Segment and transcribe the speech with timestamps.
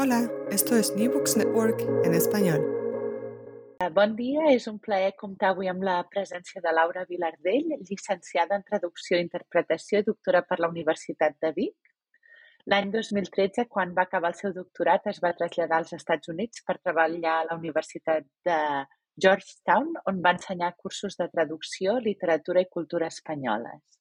[0.00, 2.62] Hola, esto es New Books Network en español.
[3.96, 8.62] Bon dia, és un plaer comptar avui amb la presència de Laura Vilardell, llicenciada en
[8.68, 11.90] Traducció i Interpretació i doctora per la Universitat de Vic.
[12.70, 16.78] L'any 2013, quan va acabar el seu doctorat, es va traslladar als Estats Units per
[16.78, 18.62] treballar a la Universitat de
[19.18, 23.97] Georgetown, on va ensenyar cursos de traducció, literatura i cultura espanyoles.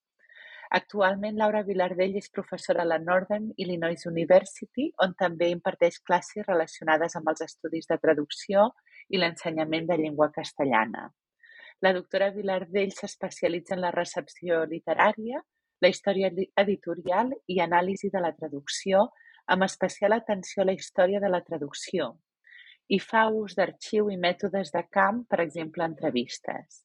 [0.70, 7.16] Actualment, Laura Vilardell és professora a la Northern Illinois University, on també imparteix classes relacionades
[7.16, 8.66] amb els estudis de traducció
[9.10, 11.08] i l'ensenyament de llengua castellana.
[11.86, 15.40] La doctora Vilardell s'especialitza en la recepció literària,
[15.80, 19.06] la història editorial i anàlisi de la traducció,
[19.48, 22.10] amb especial atenció a la història de la traducció,
[22.90, 26.84] i fa ús d'arxiu i mètodes de camp, per exemple, entrevistes.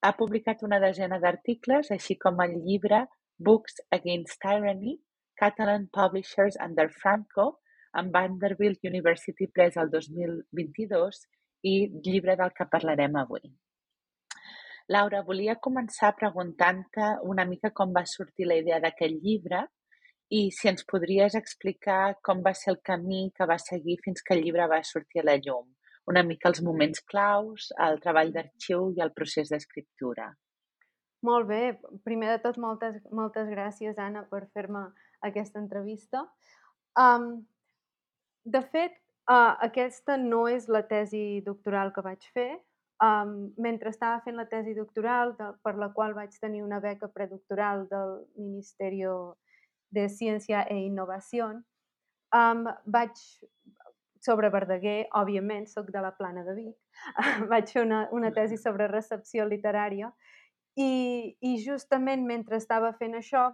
[0.00, 3.02] Ha publicat una desena d'articles, així com el llibre
[3.48, 4.94] Books Against Tyranny,
[5.40, 7.50] Catalan Publishers Under Franco,
[8.00, 11.20] amb Vanderbilt University Press el 2022
[11.68, 11.74] i
[12.06, 13.50] llibre del que parlarem avui.
[14.90, 19.60] Laura, volia començar preguntant-te una mica com va sortir la idea d'aquest llibre
[20.30, 24.34] i si ens podries explicar com va ser el camí que va seguir fins que
[24.36, 25.66] el llibre va sortir a la llum.
[26.08, 30.30] Una mica els moments claus, el treball d'arxiu i el procés d'escriptura.
[31.26, 31.62] Molt bé.
[32.04, 34.86] Primer de tot, moltes, moltes gràcies, Anna, per fer-me
[35.26, 36.24] aquesta entrevista.
[36.98, 37.44] Um,
[38.44, 38.96] de fet,
[39.28, 42.50] uh, aquesta no és la tesi doctoral que vaig fer,
[43.00, 47.08] Um, mentre estava fent la tesi doctoral, de, per la qual vaig tenir una beca
[47.08, 49.00] predoctoral del Ministeri
[49.96, 51.46] de Ciència e Innovació,
[52.36, 53.22] um, vaig,
[54.20, 56.76] sobre Verdaguer, òbviament, sóc de la Plana de Vic,
[57.52, 60.12] vaig fer una, una tesi sobre recepció literària.
[60.76, 63.48] I, i justament mentre estava fent això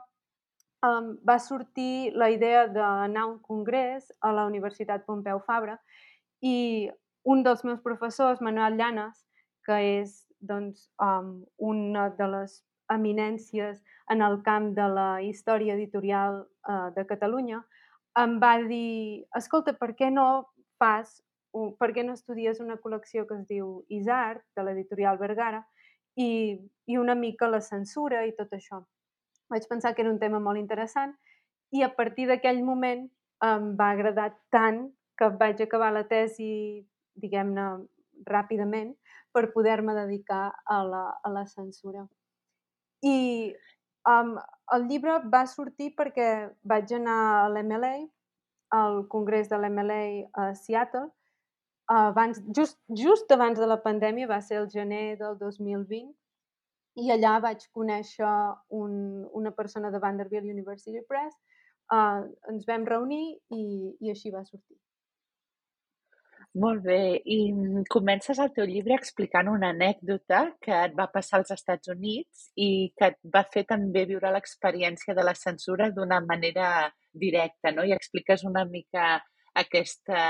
[0.85, 5.79] um, va sortir la idea d'anar a un congrés a la Universitat Pompeu Fabra
[6.45, 6.91] i
[7.25, 9.25] un dels meus professors, Manuel Llanes,
[9.67, 12.61] que és doncs, um, una de les
[12.93, 13.81] eminències
[14.13, 17.65] en el camp de la història editorial uh, de Catalunya,
[18.21, 20.47] em va dir, escolta, per què no
[20.81, 21.21] fas,
[21.81, 25.63] per què no estudies una col·lecció que es diu Isart, de l'editorial Vergara,
[26.17, 26.57] i,
[26.89, 28.83] i una mica la censura i tot això.
[29.53, 31.15] Vaig pensar que era un tema molt interessant
[31.77, 33.07] i a partir d'aquell moment
[33.45, 36.85] em va agradar tant que vaig acabar la tesi,
[37.17, 37.67] diguem-ne,
[38.27, 38.95] ràpidament
[39.33, 42.07] per poder-me dedicar a la, a la censura.
[43.05, 43.53] I
[44.11, 44.37] um,
[44.75, 46.29] el llibre va sortir perquè
[46.65, 47.95] vaig anar a l'MLA,
[48.77, 50.03] al congrés de l'MLA
[50.35, 51.09] a Seattle,
[51.87, 56.09] abans, just, just abans de la pandèmia, va ser el gener del 2020,
[56.97, 58.33] i allà vaig conèixer
[58.73, 58.97] un,
[59.37, 61.37] una persona de Vanderbilt University Press,
[61.93, 63.63] uh, ens vam reunir i,
[64.01, 64.79] i així va sortir.
[66.57, 67.21] Molt bé.
[67.29, 67.39] I
[67.93, 72.69] comences el teu llibre explicant una anècdota que et va passar als Estats Units i
[72.97, 76.71] que et va fer també viure l'experiència de la censura d'una manera
[77.13, 77.85] directa, no?
[77.85, 79.19] I expliques una mica
[79.65, 80.23] aquesta,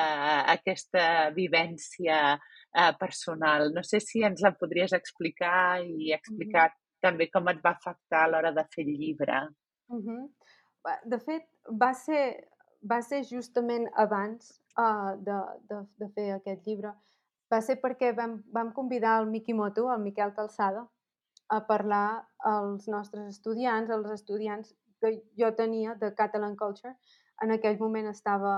[0.57, 3.71] aquesta vivència eh, personal.
[3.75, 7.01] No sé si ens la podries explicar i explicar mm -hmm.
[7.07, 9.41] també com et va afectar a l'hora de fer el llibre.
[9.89, 10.29] Mm -hmm.
[11.05, 12.49] De fet, va ser
[12.91, 15.39] va ser justament abans uh, de,
[15.71, 16.93] de, de fer aquest llibre.
[17.53, 20.87] Va ser perquè vam, vam convidar el Mikimoto, el Miquel Calçada,
[21.49, 26.97] a parlar als nostres estudiants, als estudiants que jo tenia de Catalan Culture.
[27.43, 28.57] En aquell moment estava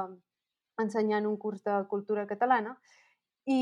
[0.81, 2.77] ensenyant un curs de cultura catalana
[3.45, 3.61] i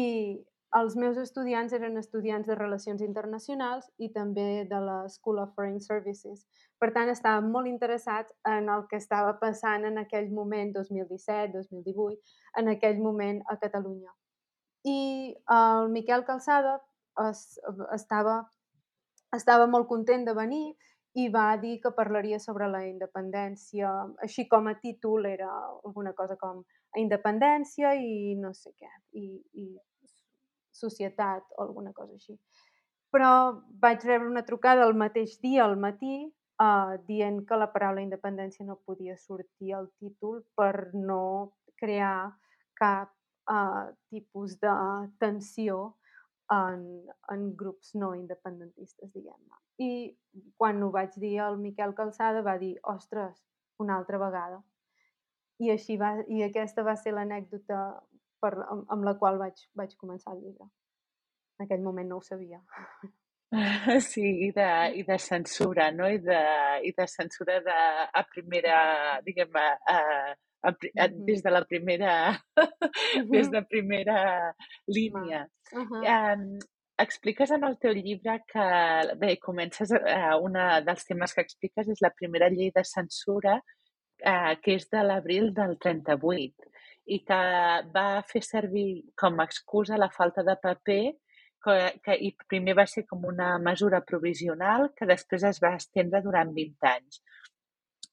[0.76, 5.81] els meus estudiants eren estudiants de Relacions Internacionals i també de la School of Foreign
[5.81, 6.44] Services.
[6.81, 12.34] Per tant, estaven molt interessats en el que estava passant en aquell moment, 2017, 2018,
[12.61, 14.12] en aquell moment a Catalunya.
[14.84, 14.99] I
[15.56, 16.76] el Miquel Calçada
[17.25, 17.46] es,
[17.96, 18.43] estava,
[19.34, 20.67] estava molt content de venir
[21.17, 23.88] i va dir que parlaria sobre la independència,
[24.23, 26.61] així com a títol era alguna cosa com
[27.00, 29.70] independència i no sé què, i, i
[30.76, 32.37] societat o alguna cosa així.
[33.14, 33.31] Però
[33.82, 36.17] vaig rebre una trucada el mateix dia, al matí,
[36.62, 42.32] uh, dient que la paraula independència no podia sortir al títol per no crear
[42.76, 43.12] cap
[43.50, 44.75] uh, tipus de
[45.23, 45.96] tensió
[46.52, 46.82] en,
[47.32, 49.62] en grups no independentistes, diguem-ne.
[49.82, 49.90] I
[50.56, 53.43] quan ho vaig dir al Miquel Calçada va dir, ostres,
[53.82, 54.62] una altra vegada.
[55.58, 57.81] I, així va, i aquesta va ser l'anècdota
[58.47, 60.69] per, amb, amb la qual vaig, vaig començar el llibre.
[61.57, 62.63] En aquell moment no ho sabia.
[64.03, 64.65] Sí, i de,
[64.99, 66.09] i de censura, no?
[66.11, 66.39] I de,
[66.89, 67.77] i de censura de,
[68.21, 68.79] a primera,
[69.25, 69.99] diguem, a, a,
[70.67, 72.17] a, a, des de la primera,
[73.31, 74.19] des de primera
[74.91, 75.45] línia.
[75.73, 76.03] Uh -huh.
[76.17, 76.59] um,
[76.99, 78.67] expliques en el teu llibre que,
[79.23, 83.61] bé, comences, uh, una dels temes que expliques és la primera llei de censura,
[84.27, 86.75] uh, que és de l'abril del 38
[87.06, 87.38] i que
[87.94, 88.88] va fer servir
[89.20, 91.03] com a excusa la falta de paper
[91.62, 96.23] que, que i primer va ser com una mesura provisional que després es va estendre
[96.25, 97.23] durant 20 anys.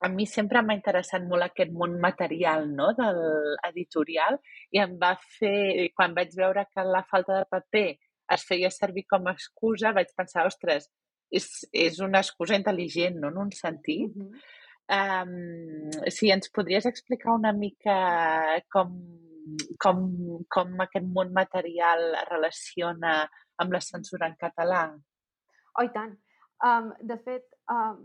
[0.04, 2.92] A mi sempre m'ha interessat molt aquest món material no?
[2.98, 4.40] de l'editorial
[4.75, 7.88] i em va fer, quan vaig veure que la falta de paper
[8.34, 10.89] es feia servir com a excusa, vaig pensar, ostres,
[11.31, 13.31] és, és una excusa intel·ligent, no?
[13.31, 14.12] en un sentit.
[14.12, 14.62] Uh -huh
[14.92, 17.96] Um, si ens podries explicar una mica
[18.74, 18.92] com,
[19.80, 20.02] com,
[20.52, 23.22] com aquest món material es relaciona
[23.64, 24.90] amb la censura en català?
[25.78, 26.18] Oh, i tant.
[26.64, 28.04] Um, de fet, um,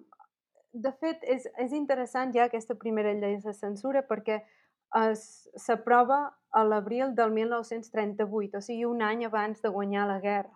[0.73, 4.41] de fet és, és interessant ja aquesta primera llei de censura perquè
[4.89, 6.19] s'aprova
[6.57, 10.55] a l'abril del 1938, o sigui, un any abans de guanyar la guerra.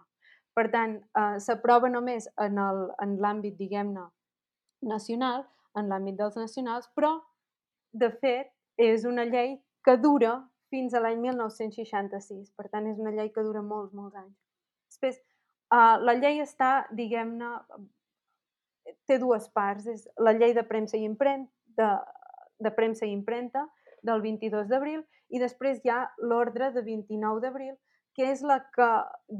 [0.56, 2.56] Per tant, uh, s'aprova només en
[3.20, 4.06] l'àmbit, diguem-ne,
[4.88, 5.44] nacional,
[5.78, 7.12] en l'àmbit dels nacionals, però,
[7.92, 10.36] de fet, és una llei que dura
[10.72, 12.52] fins a l'any 1966.
[12.56, 14.36] Per tant, és una llei que dura molts, molts anys.
[14.92, 15.18] Després,
[15.72, 17.52] uh, la llei està, diguem-ne,
[19.08, 19.86] té dues parts.
[19.86, 21.90] És la llei de premsa i impremta, de,
[22.62, 23.66] de premsa i impremta
[24.02, 25.02] del 22 d'abril
[25.32, 27.72] i després hi ha l'ordre de 29 d'abril,
[28.16, 28.88] que és la que,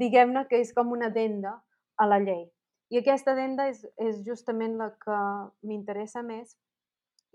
[0.01, 1.59] diguem-ne, que és com una denda
[2.01, 2.47] a la llei.
[2.91, 5.19] I aquesta adenda és, és justament la que
[5.65, 6.55] m'interessa més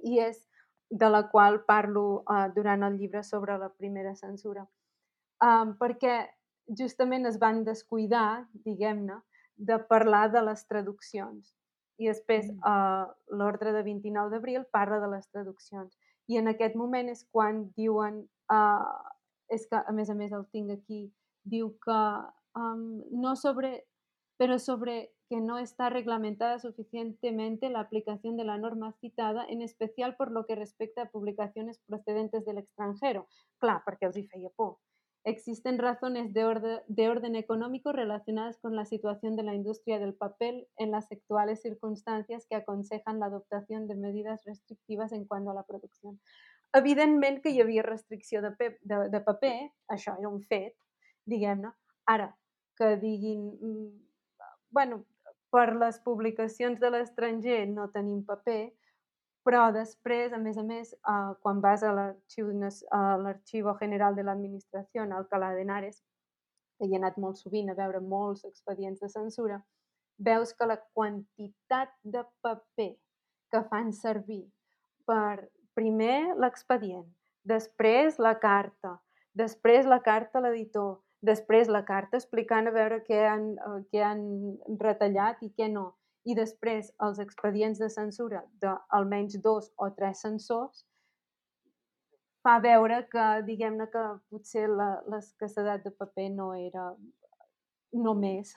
[0.04, 0.44] i és
[0.90, 4.64] de la qual parlo uh, durant el llibre sobre la primera censura.
[5.44, 6.28] Um, perquè
[6.78, 9.20] justament es van descuidar, diguem-ne,
[9.58, 11.54] de parlar de les traduccions.
[11.98, 15.92] I després uh, l'ordre de 29 d'abril parla de les traduccions.
[16.30, 18.22] I en aquest moment és quan diuen,
[18.52, 18.98] uh,
[19.50, 21.08] és que a més a més el tinc aquí,
[21.44, 22.00] diu que
[22.56, 23.72] um, no sobre,
[24.38, 30.16] però sobre que no está reglamentada suficientemente la aplicación de la norma citada, en especial
[30.16, 33.26] por lo que respecta a publicaciones procedentes del extranjero.
[33.58, 34.78] Clar, perquè els hi feia por.
[35.24, 40.14] Existen razones de orden, de orden económico relacionadas con la situación de la industria del
[40.14, 45.54] papel en las actuales circunstancias que aconsejan la adoptación de medidas restrictivas en cuanto a
[45.54, 46.20] la producción.
[46.72, 49.54] Evidentment que hi havia restricció de, pe de, de paper,
[49.92, 50.76] això era un fet,
[51.24, 51.72] diguem-ne.
[52.08, 52.30] Ara,
[52.76, 53.88] que diguin, mm,
[54.70, 55.04] bueno,
[55.50, 58.72] per les publicacions de l'estranger no tenim paper,
[59.48, 62.50] però després, a més a més, uh, quan vas a l'Arxiu
[63.80, 66.02] General de l'Administració, a Alcalá de Henares,
[66.78, 69.62] que hi he anat molt sovint a veure molts expedients de censura,
[70.18, 72.92] veus que la quantitat de paper
[73.50, 74.44] que fan servir
[75.08, 77.06] per primer l'expedient,
[77.48, 78.98] després la carta,
[79.32, 84.02] després la carta a l'editor, després la carta explicant a veure què han, eh, què
[84.04, 84.22] han
[84.80, 85.94] retallat i què no.
[86.24, 90.84] I després els expedients de censura d'almenys dos o tres censors
[92.42, 96.90] fa veure que, diguem-ne, que potser l'escassedat de paper no era
[97.92, 98.52] només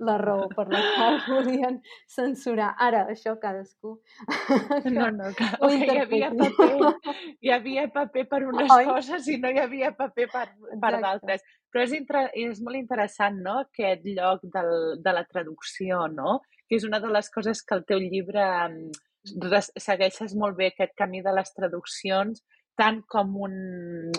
[0.00, 1.80] la raó per la qual volien
[2.10, 2.72] censurar.
[2.80, 3.98] Ara, això cadascú...
[4.94, 8.86] No, no, que, que hi havia paper, hi havia paper per unes Oi?
[8.88, 10.46] coses i no hi havia paper per,
[10.80, 11.44] per d'altres.
[11.72, 16.78] Però és, inter, és molt interessant, no?, aquest lloc del, de la traducció, no?, que
[16.78, 21.22] és una de les coses que el teu llibre mm, segueixes molt bé, aquest camí
[21.24, 22.44] de les traduccions,
[22.78, 23.54] tant com un,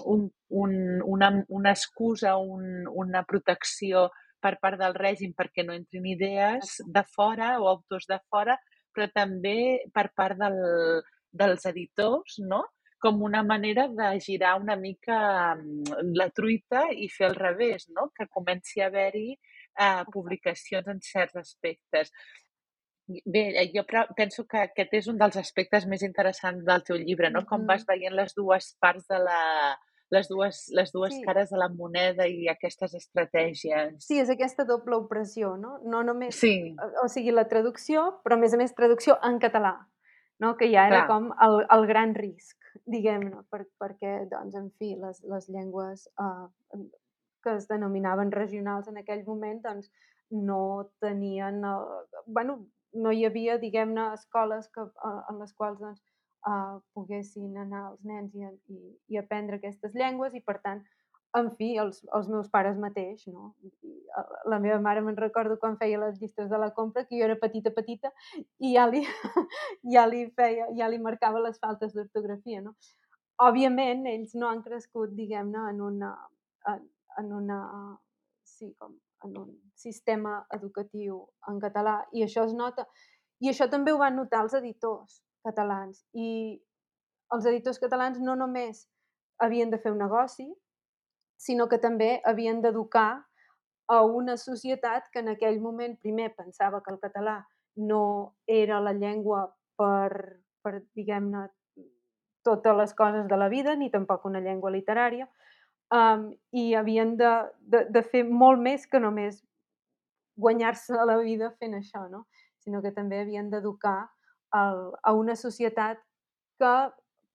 [0.05, 4.09] un, un, una, una excusa, un, una protecció
[4.45, 8.57] per part del règim perquè no entrin idees de fora o autors de fora,
[8.93, 9.57] però també
[9.93, 10.61] per part del,
[11.33, 12.63] dels editors, no?
[13.05, 15.17] com una manera de girar una mica
[15.53, 18.07] mm, la truita i fer al revés, no?
[18.15, 22.13] que comenci a haver-hi eh, publicacions en certs aspectes.
[23.05, 23.43] Bé,
[23.75, 23.83] jo
[24.17, 27.43] penso que aquest és un dels aspectes més interessants del teu llibre, no?
[27.45, 29.41] Com vas veient les dues parts de la,
[30.13, 31.23] les dues, les dues sí.
[31.25, 33.97] cares de la moneda i aquestes estratègies.
[34.05, 35.79] Sí, és aquesta doble opressió, no?
[35.83, 36.37] No només...
[36.37, 36.75] Sí.
[37.01, 39.75] O sigui, la traducció, però a més a més traducció en català,
[40.43, 40.55] no?
[40.59, 41.09] Que ja era Clar.
[41.09, 46.85] com el, el gran risc, diguem-ne, per, perquè, doncs, en fi, les, les llengües eh,
[47.45, 49.91] que es denominaven regionals en aquell moment, doncs,
[50.29, 51.63] no tenien...
[51.65, 52.61] Eh, bueno,
[52.95, 56.01] no hi havia, diguem-ne, escoles que, eh, en les quals doncs,
[56.49, 58.79] eh, poguessin anar els nens i, i,
[59.13, 60.83] i aprendre aquestes llengües i, per tant,
[61.35, 63.49] en fi, els, els meus pares mateix, no?
[64.47, 67.35] La meva mare me'n recordo quan feia les llistes de la compra, que jo era
[67.41, 68.11] petita, petita,
[68.63, 69.01] i ja li,
[69.95, 72.75] ja li feia, ja li marcava les faltes d'ortografia, no?
[73.43, 76.13] Òbviament, ells no han crescut, diguem-ne, en una,
[76.71, 76.85] en,
[77.19, 77.59] en una,
[78.47, 82.85] sí, com en un sistema educatiu en català i això es nota.
[83.41, 86.03] I això també ho van notar els editors catalans.
[86.13, 86.59] I
[87.35, 88.85] els editors catalans no només
[89.41, 90.47] havien de fer un negoci,
[91.37, 93.25] sinó que també havien d'educar
[93.91, 97.43] a una societat que en aquell moment primer pensava que el català
[97.75, 99.45] no era la llengua
[99.77, 101.49] per, per diguem-ne,
[102.45, 105.27] totes les coses de la vida, ni tampoc una llengua literària,
[105.93, 109.41] um, i havien de, de, de fer molt més que només
[110.37, 112.25] guanyar-se la vida fent això, no?
[112.65, 114.09] sinó que també havien d'educar
[114.51, 115.99] a una societat
[116.59, 116.75] que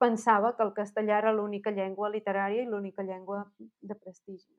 [0.01, 4.49] pensava que el castellà era l'única llengua literària i l'única llengua de prestigi.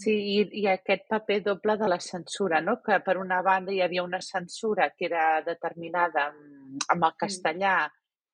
[0.00, 2.78] Sí, i, i aquest paper doble de la censura, no?
[2.84, 7.74] que per una banda hi havia una censura que era determinada amb, amb el castellà,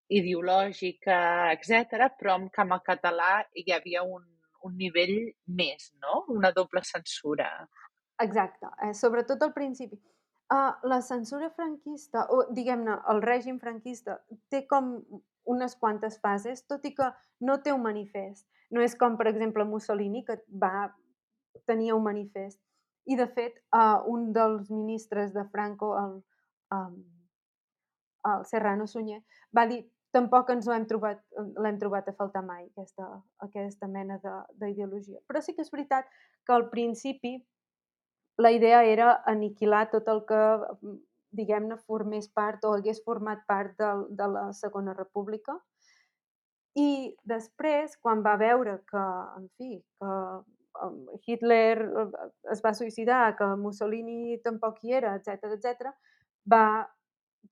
[0.06, 1.18] ideològica,
[1.56, 4.22] etc, però amb, que amb el català hi havia un,
[4.68, 5.16] un nivell
[5.58, 6.22] més, no?
[6.36, 7.48] una doble censura.
[8.22, 9.98] Exacte, eh, sobretot al principi.
[10.46, 14.20] Uh, la censura franquista, o diguem-ne, el règim franquista,
[14.52, 15.00] té com
[15.50, 17.08] unes quantes fases, tot i que
[17.42, 18.46] no té un manifest.
[18.70, 20.86] No és com, per exemple, Mussolini, que va
[21.66, 22.60] tenir un manifest.
[23.06, 26.16] I, de fet, uh, un dels ministres de Franco, el,
[26.74, 26.96] um,
[28.30, 29.20] el Serrano Sunyer,
[29.54, 29.82] va dir
[30.14, 31.20] tampoc ens l'hem trobat,
[31.62, 33.08] l'hem trobat a faltar mai, aquesta,
[33.44, 35.20] aquesta mena d'ideologia.
[35.26, 36.08] Però sí que és veritat
[36.46, 37.36] que al principi
[38.36, 40.42] la idea era aniquilar tot el que,
[40.82, 40.96] mm,
[41.36, 45.56] diguem-ne, formés part o hagués format part de, de la Segona República.
[46.76, 49.04] I després, quan va veure que,
[49.40, 50.12] en fi, que
[51.24, 52.06] Hitler eh,
[52.52, 55.92] es va suïcidar, que Mussolini tampoc hi era, etc etc,
[56.44, 56.66] va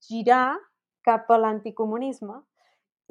[0.09, 0.59] girar
[1.05, 2.41] cap a l'anticomunisme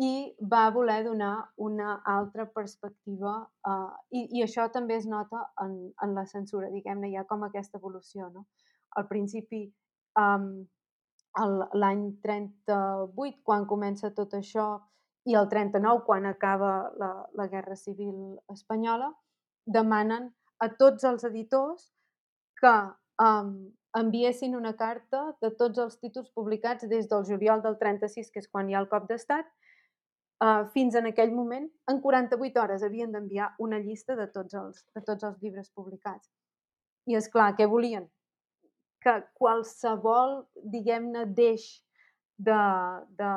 [0.02, 3.34] i va voler donar una altra perspectiva
[3.68, 7.44] uh, i, i això també es nota en, en la censura, diguem-ne, hi ha com
[7.46, 8.48] aquesta evolució, no?
[8.98, 9.68] Al principi,
[10.18, 10.66] um,
[11.78, 14.80] l'any 38, quan comença tot això,
[15.30, 19.12] i el 39, quan acaba la, la Guerra Civil Espanyola,
[19.66, 21.92] demanen a tots els editors
[22.60, 22.74] que
[23.24, 23.54] um,
[23.98, 28.50] enviessin una carta de tots els títols publicats des del juliol del 36, que és
[28.50, 29.48] quan hi ha el cop d'estat,
[30.44, 34.82] Uh, fins en aquell moment, en 48 hores havien d'enviar una llista de tots, els,
[34.98, 36.28] de tots els llibres publicats.
[37.08, 38.10] I és clar, què volien?
[39.04, 40.42] Que qualsevol,
[40.74, 41.68] diguem-ne, deix
[42.36, 42.60] de,
[43.22, 43.32] de,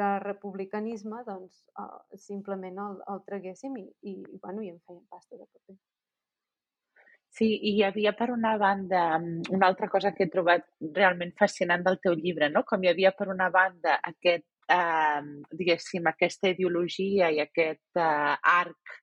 [0.00, 5.04] de republicanisme, doncs, uh, simplement el, el traguéssim i, i, i, bueno, i en feien
[5.06, 5.78] pasta de paper.
[7.36, 10.66] Sí, i hi havia per una banda una altra cosa que he trobat
[10.98, 12.64] realment fascinant del teu llibre, no?
[12.66, 18.96] com hi havia per una banda aquest eh, diguéssim, aquesta ideologia i aquest eh, arc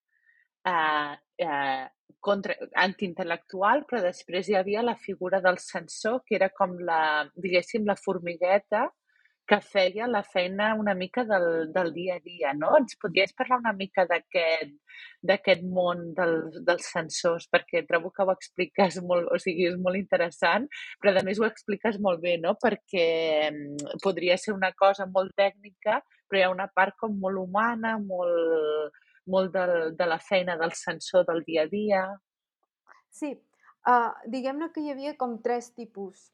[0.67, 1.13] eh,
[1.47, 1.85] eh,
[2.23, 2.55] contra,
[2.85, 7.01] antiintel·lectual, però després hi havia la figura del censor, que era com la,
[7.35, 8.87] diguéssim, la formigueta
[9.45, 12.71] que feia la feina una mica del, del dia a dia, no?
[12.79, 19.01] Ens podries parlar una mica d'aquest món del, dels sensors, perquè trobo que ho expliques
[19.09, 20.69] molt, o sigui, és molt interessant,
[21.01, 22.55] però a més ho expliques molt bé, no?
[22.61, 23.07] Perquè
[23.49, 27.97] mm, podria ser una cosa molt tècnica, però hi ha una part com molt humana,
[27.99, 28.95] molt,
[29.27, 32.07] molt del, de la feina del sensor del dia a dia.
[33.11, 33.35] Sí,
[33.91, 36.29] uh, diguem-ne que hi havia com tres tipus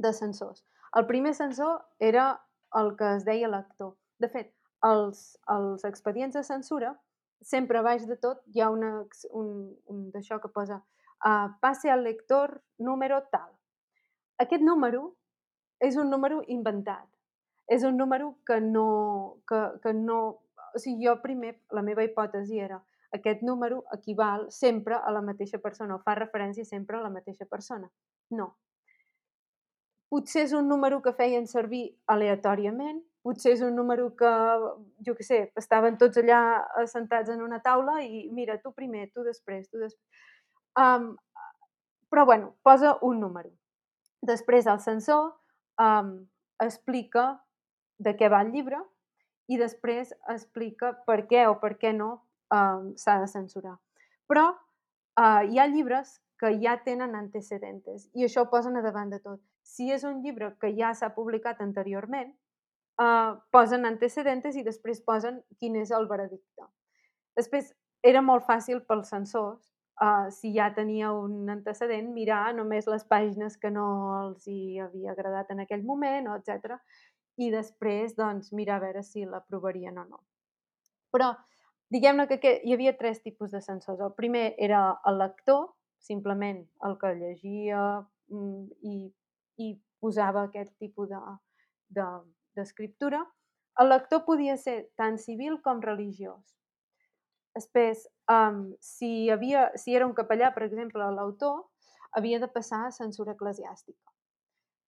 [0.00, 0.64] de sensors.
[0.94, 2.42] El primer sensor era
[2.74, 3.94] el que es deia lector.
[4.20, 4.52] De fet,
[4.84, 6.92] els, els expedients de censura,
[7.40, 8.92] sempre a baix de tot hi ha una,
[9.32, 9.48] un,
[9.90, 10.78] un d'això que posa
[11.24, 13.50] uh, passe al lector número tal.
[14.42, 15.14] Aquest número
[15.80, 17.08] és un número inventat.
[17.66, 20.18] És un número que no, que, que no...
[20.72, 22.80] O sigui, jo primer, la meva hipòtesi era
[23.12, 27.44] aquest número equival sempre a la mateixa persona o fa referència sempre a la mateixa
[27.48, 27.90] persona.
[28.32, 28.54] No,
[30.12, 34.30] potser és un número que feien servir aleatòriament, potser és un número que,
[35.06, 36.40] jo què sé, estaven tots allà
[36.82, 40.28] assentats en una taula i mira, tu primer, tu després, tu després...
[40.76, 41.14] Um,
[42.12, 43.48] però, bueno, posa un número.
[44.20, 45.30] Després el sensor
[45.80, 46.10] um,
[46.60, 47.24] explica
[47.96, 48.82] de què va el llibre
[49.48, 52.10] i després explica per què o per què no
[52.52, 53.78] um, s'ha de censurar.
[54.28, 59.08] Però uh, hi ha llibres que ja tenen antecedentes i això ho posen a davant
[59.08, 59.40] de tot.
[59.62, 62.32] Si és un llibre que ja s'ha publicat anteriorment,
[63.00, 66.66] eh, posen antecedentes i després posen quin és el veredicte.
[67.36, 69.70] Després, era molt fàcil pels censors,
[70.02, 73.86] eh, si ja tenia un antecedent, mirar només les pàgines que no
[74.22, 76.78] els hi havia agradat en aquell moment, o etc.
[77.38, 80.20] I després, doncs, mirar a veure si l'aprovarien o no.
[81.12, 81.32] Però,
[81.92, 84.00] diguem-ne que hi havia tres tipus de censors.
[84.00, 87.80] El primer era el lector, simplement el que llegia
[88.28, 88.96] mm, i
[89.58, 91.08] i posava aquest tipus
[91.92, 96.42] d'escriptura, de, de, el lector podia ser tant civil com religiós.
[97.56, 101.66] Després, um, si, havia, si era un capellà, per exemple, l'autor,
[102.16, 104.12] havia de passar a censura eclesiàstica.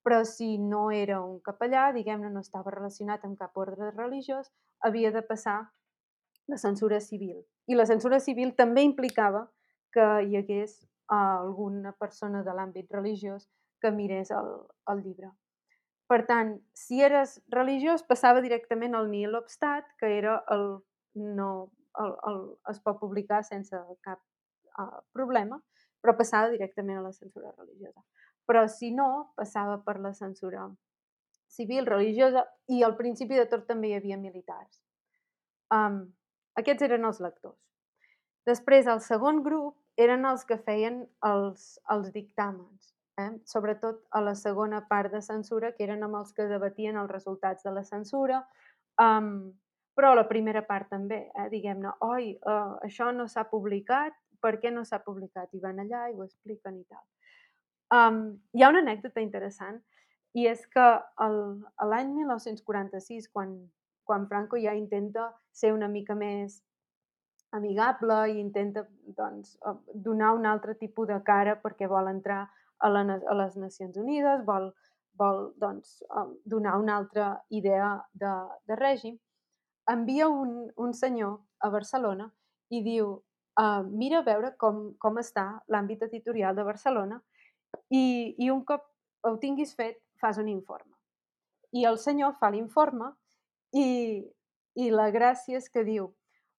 [0.04, 4.50] Però si no era un capellà, diguem-ne, no estava relacionat amb cap ordre religiós,
[4.84, 5.58] havia de passar
[6.48, 7.40] la censura civil.
[7.68, 9.46] I la censura civil també implicava
[9.92, 13.48] que hi hagués uh, alguna persona de l'àmbit religiós
[13.84, 14.50] que mirés el,
[14.88, 15.28] el llibre.
[16.08, 20.66] Per tant, si eres religiós, passava directament al nihil obstat, que era el
[21.14, 21.50] no
[22.00, 22.38] el, el,
[22.70, 24.20] es pot publicar sense cap
[24.80, 25.60] uh, problema,
[26.02, 28.02] però passava directament a la censura religiosa.
[28.48, 30.66] Però si no, passava per la censura
[31.54, 34.80] civil, religiosa i al principi de tot també hi havia militars.
[35.72, 36.02] Um,
[36.60, 37.60] aquests eren els lectors.
[38.48, 43.30] Després, el segon grup eren els que feien els, els dictàmens eh?
[43.44, 47.62] sobretot a la segona part de censura, que eren amb els que debatien els resultats
[47.66, 48.42] de la censura,
[49.02, 49.52] um,
[49.94, 51.48] però la primera part també, eh?
[51.52, 55.48] diguem-ne, oi, uh, això no s'ha publicat, per què no s'ha publicat?
[55.54, 57.04] I van allà i ho expliquen i tal.
[57.94, 58.20] Um,
[58.52, 59.78] hi ha una anècdota interessant
[60.34, 60.84] i és que
[61.22, 63.54] l'any 1946, quan,
[64.04, 66.58] quan Franco ja intenta ser una mica més
[67.54, 68.82] amigable i intenta
[69.16, 69.54] doncs,
[69.94, 72.42] donar un altre tipus de cara perquè vol entrar
[72.78, 74.70] a, la, a les Nacions Unides, vol,
[75.18, 76.00] vol doncs,
[76.44, 78.32] donar una altra idea de,
[78.66, 79.18] de règim,
[79.90, 82.30] envia un, un senyor a Barcelona
[82.72, 83.10] i diu
[83.60, 87.20] uh, mira a veure com, com està l'àmbit editorial de Barcelona
[87.90, 88.86] i, i un cop
[89.24, 90.92] ho tinguis fet, fas un informe.
[91.74, 93.10] I el senyor fa l'informe
[93.74, 94.22] i,
[94.78, 96.12] i la gràcia és que diu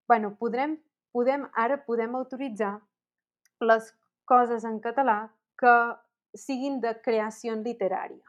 [0.07, 0.77] bueno, podrem,
[1.13, 2.75] podem, ara podem autoritzar
[3.61, 3.89] les
[4.29, 5.73] coses en català que
[6.35, 8.23] siguin de creació literària.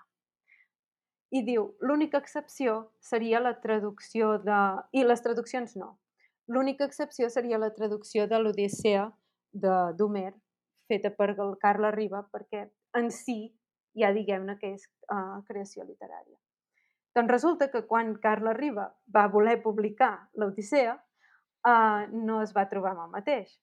[1.35, 4.59] I diu, l'única excepció seria la traducció de...
[4.93, 5.97] I les traduccions no.
[6.47, 9.09] L'única excepció seria la traducció de l'Odissea
[9.53, 10.33] d'Homer,
[10.87, 13.39] feta per el Carles Riba, perquè en si
[13.99, 16.39] ja diguem-ne que és uh, creació literària.
[17.17, 22.95] Doncs resulta que quan Carles Riba va voler publicar l'Odissea, uh, no es va trobar
[22.95, 23.57] amb el mateix.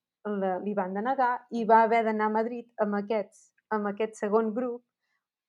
[0.63, 4.83] li van denegar i va haver d'anar a Madrid amb aquests amb aquest segon grup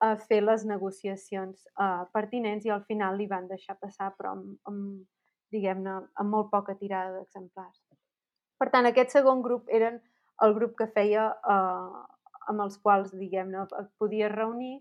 [0.04, 4.56] a fer les negociacions uh, pertinents i al final li van deixar passar, però amb,
[4.68, 5.04] amb
[5.54, 7.78] diguem-ne, amb molt poca tirada d'exemplars.
[8.58, 10.00] Per tant, aquest segon grup eren
[10.44, 12.02] el grup que feia uh,
[12.50, 14.80] amb els quals, diguem-ne, et podies reunir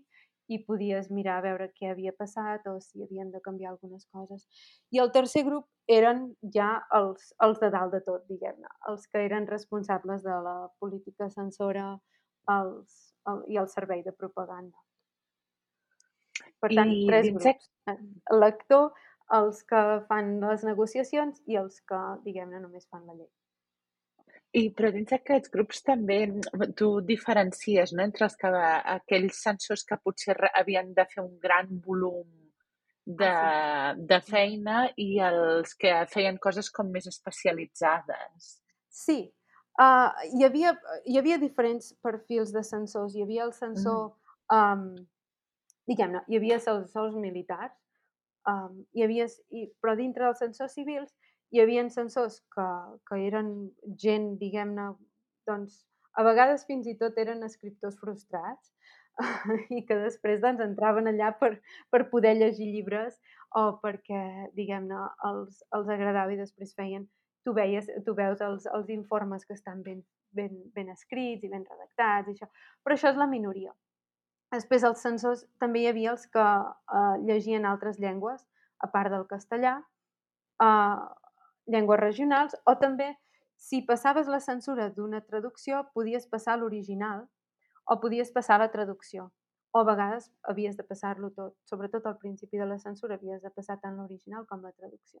[0.52, 4.44] i podies mirar a veure què havia passat o si havien de canviar algunes coses.
[4.92, 6.26] I el tercer grup eren
[6.56, 11.30] ja els, els de dalt de tot, diguem-ne, els que eren responsables de la política
[11.32, 11.94] censora,
[12.50, 12.98] els,
[13.30, 14.76] el, i el servei de propaganda.
[16.60, 17.70] Per tant, I tres grups.
[17.90, 17.96] Eh,
[18.32, 18.92] El lector,
[19.36, 23.30] els que fan les negociacions i els que, diguem-ne, només fan la llei.
[24.54, 26.18] I però dins d'aquests grups també
[26.78, 28.50] tu diferencies no, entre els que,
[28.94, 32.28] aquells censors que potser havien de fer un gran volum
[33.04, 33.32] de,
[33.98, 38.52] de feina i els que feien coses com més especialitzades.
[38.88, 39.18] Sí,
[39.80, 40.74] uh, hi, havia,
[41.06, 43.14] hi havia diferents perfils de censors.
[43.14, 44.12] Hi havia el censor,
[44.54, 44.88] um,
[45.90, 47.74] diguem-ne, hi havia censors militars,
[48.50, 51.12] um, hi havia, i, però dintre dels censors civils
[51.54, 52.68] hi havia censors que,
[53.08, 53.50] que eren
[54.00, 54.88] gent, diguem-ne,
[55.48, 55.84] doncs,
[56.18, 58.72] a vegades fins i tot eren escriptors frustrats
[59.76, 61.52] i que després doncs, entraven allà per,
[61.94, 63.20] per poder llegir llibres
[63.54, 64.22] o perquè,
[64.58, 67.06] diguem-ne, els, els agradava i després feien
[67.44, 70.02] tu, veies, tu veus els, els informes que estan ben,
[70.32, 72.48] ben, ben escrits i ben redactats i això.
[72.82, 73.74] Però això és la minoria.
[74.54, 78.44] Després, els censors, també hi havia els que uh, llegien altres llengües,
[78.84, 79.78] a part del castellà,
[80.62, 81.04] uh,
[81.70, 83.14] llengües regionals, o també,
[83.56, 87.24] si passaves la censura d'una traducció, podies passar l'original
[87.90, 89.30] o podies passar la traducció.
[89.74, 91.56] O a vegades havies de passar-lo tot.
[91.66, 95.20] Sobretot al principi de la censura havies de passar tant l'original com la traducció.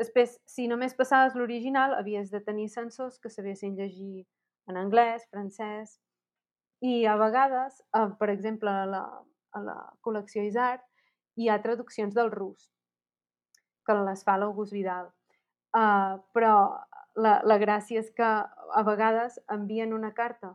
[0.00, 4.26] Després, si només passaves l'original, havies de tenir censors que sabessin llegir
[4.68, 5.96] en anglès, francès,
[6.84, 9.04] i a vegades, eh, per exemple, a la,
[9.56, 10.84] a la col·lecció Isart,
[11.36, 12.68] hi ha traduccions del rus,
[13.86, 15.10] que les fa l'August Vidal.
[15.76, 16.52] Uh, però
[17.20, 20.54] la, la gràcia és que a vegades envien una carta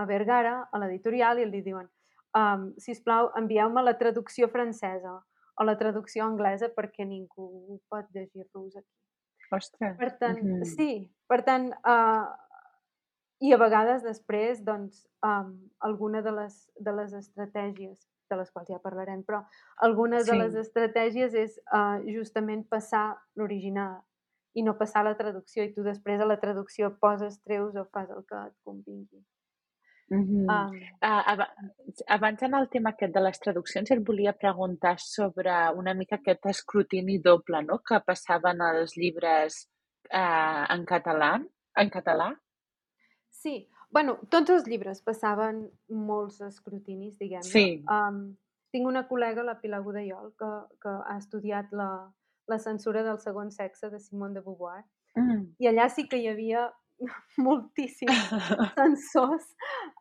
[0.00, 1.90] a Vergara, a l'editorial, i li diuen
[2.34, 5.18] um, si us plau, envieu-me la traducció francesa
[5.58, 8.90] o la traducció anglesa perquè ningú pot llegir rus aquí.
[9.52, 9.96] Ostres.
[9.98, 10.64] Per tant, Mhm.
[10.64, 12.26] sí, per tant, uh,
[13.40, 18.68] i a vegades després, doncs, um, alguna de les, de les estratègies, de les quals
[18.68, 19.44] ja parlarem, però
[19.76, 20.38] algunes de Sí.
[20.38, 24.00] les estratègies és uh, justament passar l'original
[24.54, 28.08] i no passar la traducció i tu després a la traducció poses, treus o fas
[28.10, 29.24] el que et convingui.
[30.10, 30.40] Mhm.
[30.48, 31.54] Um, Ah, aba-
[32.08, 36.44] abans d'anar al tema aquest de les traduccions, et volia preguntar sobre una mica aquest
[36.46, 39.68] escrutini doble, no?, que passaven els llibres
[40.10, 41.42] eh, en català,
[41.76, 42.34] en català.
[43.30, 47.42] Sí, bueno, tots els llibres passaven molts escrutinis, diguem-ne.
[47.42, 47.84] Sí.
[47.88, 48.36] Um,
[48.70, 50.50] tinc una col·lega, la Pilar Godellol, que,
[50.82, 52.10] que ha estudiat la,
[52.48, 54.84] la censura del segon sexe de Simone de Beauvoir,
[55.16, 55.54] Mm.
[55.60, 56.72] i allà sí que hi havia
[57.38, 58.30] moltíssims
[58.78, 59.46] censors,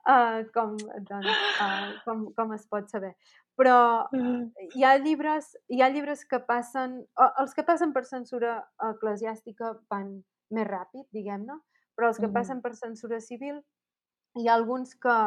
[0.10, 0.76] uh, com,
[1.10, 3.14] doncs, uh, com, com es pot saber.
[3.60, 3.78] Però
[4.74, 8.56] hi ha llibres, hi ha llibres que passen, o, els que passen per censura
[8.94, 10.16] eclesiàstica van
[10.54, 11.60] més ràpid, diguem-ne,
[11.98, 12.34] però els que Mhm.
[12.34, 13.62] passen per censura civil
[14.38, 15.18] hi ha alguns que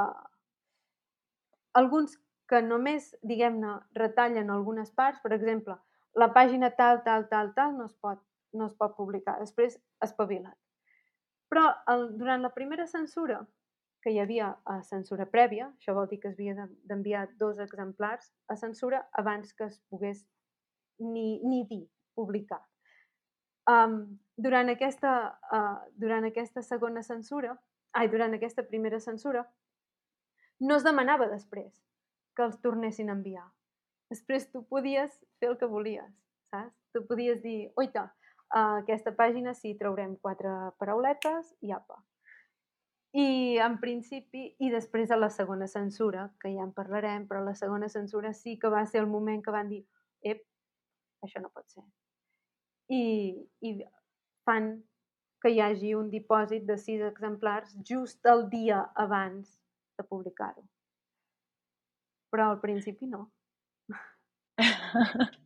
[1.81, 2.17] alguns
[2.51, 5.77] que només, diguem-ne, retallen algunes parts, per exemple,
[6.23, 10.57] la pàgina tal, tal, tal, tal no es pot, no es pot publicar, després espavila't.
[11.53, 13.41] Però el, durant la primera censura,
[14.03, 17.59] que hi havia a censura prèvia, això vol dir que es havia de- d'enviar dos
[17.59, 20.25] exemplars a censura abans que es pogués
[20.99, 22.61] ni, ni dir, publicar.
[23.67, 27.57] Um, durant, aquesta, uh, durant aquesta segona censura,
[27.93, 29.43] ai, durant aquesta primera censura,
[30.61, 31.83] no es demanava després
[32.37, 33.47] que els tornessin a enviar.
[34.11, 36.13] Després tu podies fer el que volies,
[36.53, 36.77] saps?
[36.95, 38.07] Tu podies dir, oita,
[38.55, 41.99] a aquesta pàgina sí traurem quatre parauletes i apa.
[43.17, 47.55] I en principi, i després a la segona censura, que ja en parlarem, però la
[47.57, 49.81] segona censura sí que va ser el moment que van dir,
[50.21, 50.43] ep,
[51.25, 51.85] això no pot ser.
[52.93, 53.01] I,
[53.65, 53.73] i
[54.45, 54.69] fan
[55.43, 59.57] que hi hagi un dipòsit de sis exemplars just el dia abans
[59.99, 60.67] de publicar-ho.
[62.31, 63.31] Però al principi no.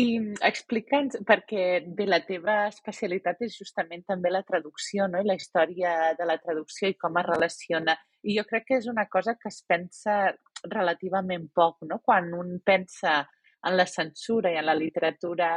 [0.00, 0.04] I
[0.46, 1.64] explica'ns, perquè
[1.98, 5.20] bé, la teva especialitat és justament també la traducció, no?
[5.20, 7.96] I la història de la traducció i com es relaciona.
[8.22, 10.34] I jo crec que és una cosa que es pensa
[10.70, 12.00] relativament poc, no?
[12.04, 13.24] Quan un pensa
[13.66, 15.48] en la censura i en la literatura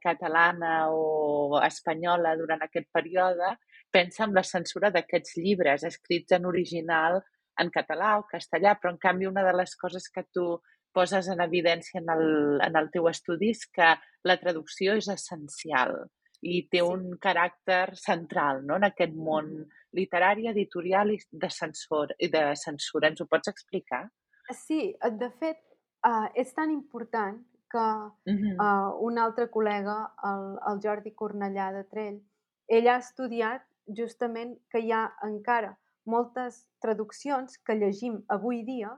[0.00, 3.56] catalana o espanyola durant aquest període,
[3.92, 7.20] pensa en la censura d'aquests llibres escrits en original
[7.60, 10.54] en català o castellà, però en canvi una de les coses que tu
[10.92, 12.24] poses en evidència en el,
[12.64, 13.94] en el teu estudi és que
[14.26, 15.96] la traducció és essencial
[16.40, 16.86] i té Sí.
[16.86, 18.76] un caràcter central no?
[18.76, 19.50] en aquest món
[19.92, 23.08] literari, editorial i de, censor, i de censura.
[23.08, 24.08] Ens ho pots explicar?
[24.54, 25.60] Sí, eh, de fet,
[26.06, 27.38] uh, és tan important
[27.70, 32.18] que uh, un altre col·lega, el, el Jordi Cornellà de Trell,
[32.66, 35.76] ell ha estudiat justament que hi ha encara
[36.06, 38.90] moltes traduccions que llegim avui dia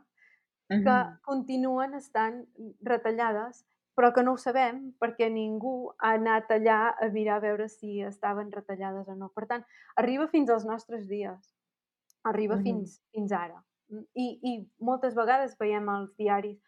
[0.81, 1.19] uh -huh.
[1.23, 2.47] continuen estant
[2.83, 7.69] retallades, però que no ho sabem perquè ningú ha anat allà a mirar a veure
[7.69, 9.29] si estaven retallades o no.
[9.29, 9.65] Per tant,
[9.97, 11.55] arriba fins als nostres dies,
[12.25, 12.63] arriba uh -huh.
[12.63, 13.65] fins, fins ara.
[14.15, 16.59] I, I moltes vegades veiem als diaris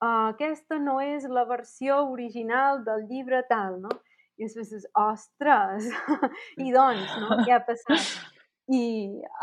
[0.00, 3.92] uh, aquesta no és la versió original del llibre tal, no?
[4.40, 5.90] I després dius, ostres,
[6.64, 7.42] i doncs, no?
[7.44, 8.06] Què ha passat?
[8.72, 8.82] I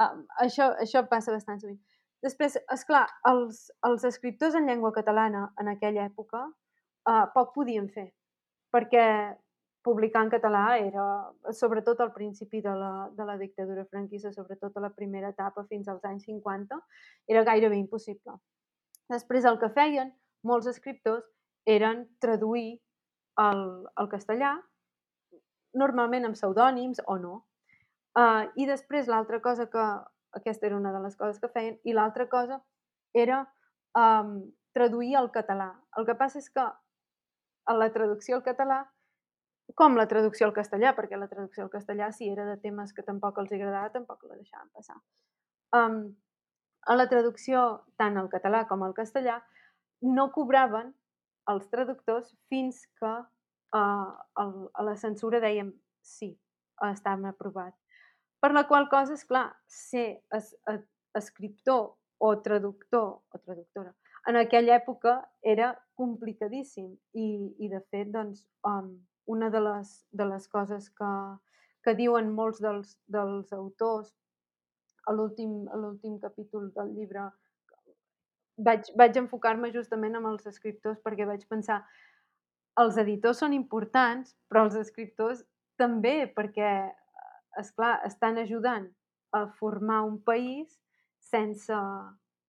[0.01, 1.79] uh, això, això passa bastant sovint.
[2.25, 7.89] Després, és clar, els, els escriptors en llengua catalana en aquella època eh, poc podien
[7.93, 8.07] fer,
[8.73, 9.05] perquè
[9.87, 11.05] publicar en català era,
[11.55, 15.87] sobretot al principi de la, de la dictadura franquista, sobretot a la primera etapa fins
[15.87, 16.79] als anys 50,
[17.31, 18.35] era gairebé impossible.
[19.13, 20.11] Després el que feien
[20.43, 21.23] molts escriptors
[21.67, 22.81] eren traduir
[23.39, 23.63] el,
[24.01, 24.57] el castellà,
[25.77, 27.35] normalment amb pseudònims o no.
[28.17, 29.87] Uh, I després l'altra cosa que,
[30.35, 31.79] aquesta era una de les coses que feien.
[31.83, 32.59] I l'altra cosa
[33.13, 33.43] era
[33.97, 34.39] um,
[34.73, 35.71] traduir al català.
[35.97, 38.83] El que passa és que a la traducció al català,
[39.75, 43.03] com la traducció al castellà, perquè la traducció al castellà, si era de temes que
[43.03, 44.99] tampoc els agradava, tampoc la deixaven passar.
[45.75, 45.99] Um,
[46.87, 47.63] a la traducció,
[47.99, 49.41] tant al català com al castellà,
[50.01, 50.93] no cobraven
[51.51, 54.11] els traductors fins que uh,
[54.43, 56.31] el, a la censura dèiem sí,
[56.87, 57.75] estava aprovat.
[58.41, 60.83] Per la qual cosa, és clar, ser es, es,
[61.17, 63.93] escriptor o traductor o traductora.
[64.27, 67.27] En aquella època era complicadíssim i,
[67.63, 68.93] i de fet, doncs, um,
[69.27, 71.11] una de les, de les coses que,
[71.83, 74.13] que diuen molts dels, dels autors
[75.07, 77.29] a l'últim capítol del llibre
[78.57, 81.81] vaig, vaig enfocar-me justament amb els escriptors perquè vaig pensar
[82.81, 85.43] els editors són importants, però els escriptors
[85.81, 86.71] també, perquè
[87.59, 88.87] és clar, estan ajudant
[89.35, 90.79] a formar un país
[91.19, 91.77] sense,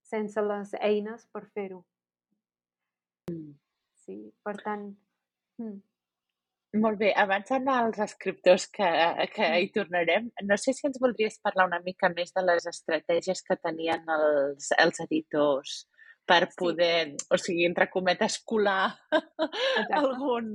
[0.07, 1.83] sense les eines per fer-ho.
[4.05, 4.89] Sí, per tant...
[5.61, 5.79] Mm.
[6.77, 8.89] Molt bé, abans d'anar als escriptors que,
[9.33, 13.41] que hi tornarem, no sé si ens voldries parlar una mica més de les estratègies
[13.47, 15.79] que tenien els, els editors
[16.29, 17.29] per poder, sí.
[17.33, 19.97] o sigui, entre cometes, colar Exacte.
[19.97, 20.51] algun,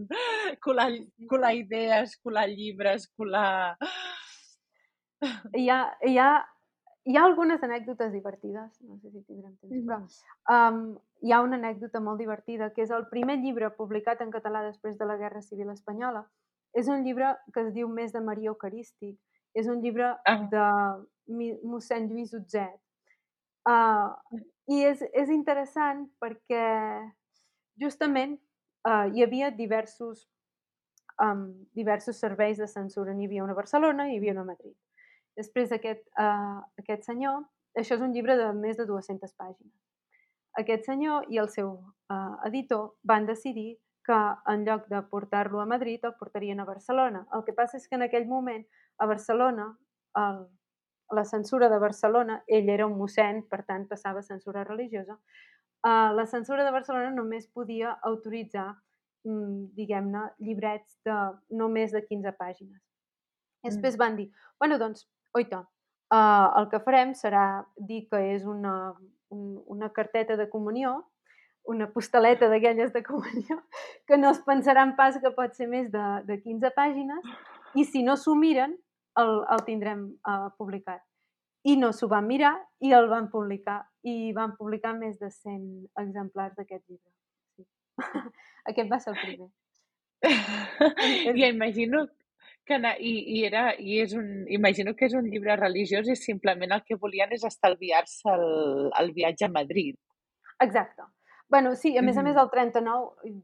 [0.62, 0.92] colar,
[1.32, 3.74] colar idees, colar llibres, colar
[5.60, 6.30] hi ha, hi ha,
[7.06, 10.86] hi ha algunes anècdotes divertides, no sé si tindrem temps, però um,
[11.24, 14.98] hi ha una anècdota molt divertida, que és el primer llibre publicat en català després
[15.00, 16.26] de la Guerra Civil Espanyola.
[16.74, 19.20] És un llibre que es diu Més de Maria Eucarístic.
[19.54, 20.40] És un llibre ah.
[20.50, 20.66] de
[21.70, 22.80] mossèn Lluís Utzet.
[23.70, 24.10] Uh,
[24.68, 26.66] I és, és interessant perquè
[27.80, 28.36] justament
[28.88, 30.26] uh, hi havia diversos,
[31.24, 31.46] um,
[31.78, 33.14] diversos serveis de censura.
[33.14, 34.76] N'hi havia una a Barcelona i hi havia una a Madrid.
[35.38, 37.42] Després aquest, uh, aquest senyor,
[37.78, 39.78] això és un llibre de més de 200 pàgines.
[40.60, 44.20] Aquest senyor i el seu uh, editor van decidir que
[44.52, 47.24] en lloc de portar-lo a Madrid el portarien a Barcelona.
[47.34, 48.66] El que passa és que en aquell moment
[49.00, 49.70] a Barcelona,
[50.20, 50.44] el,
[51.18, 56.28] la censura de Barcelona, ell era un mossèn, per tant passava censura religiosa, uh, la
[56.30, 58.70] censura de Barcelona només podia autoritzar,
[59.26, 61.18] mm, diguem-ne, llibrets de
[61.58, 62.82] no més de 15 pàgines.
[63.64, 63.72] Mm.
[63.72, 65.64] Després van dir, bueno, doncs oita,
[66.14, 68.94] uh, el que farem serà dir que és una,
[69.34, 71.00] un, una carteta de comunió,
[71.70, 73.62] una postaleta d'aquelles de comunió,
[74.08, 77.34] que no es pensaran pas que pot ser més de, de 15 pàgines,
[77.76, 78.78] i si no s'ho miren,
[79.20, 81.02] el, el tindrem uh, publicat.
[81.64, 83.84] I no s'ho van mirar i el van publicar.
[84.04, 85.62] I van publicar més de 100
[86.02, 87.12] exemplars d'aquest llibre.
[87.56, 87.68] Sí.
[88.72, 89.52] Aquest va ser el primer.
[91.40, 92.06] Ja imagino
[92.66, 96.16] que na, i, i, era, i és un, imagino que és un llibre religiós i
[96.20, 98.48] simplement el que volien és estalviar-se el,
[99.00, 99.98] el viatge a Madrid.
[100.64, 101.04] Exacte.
[101.50, 103.36] bueno, sí, a més a més el 39,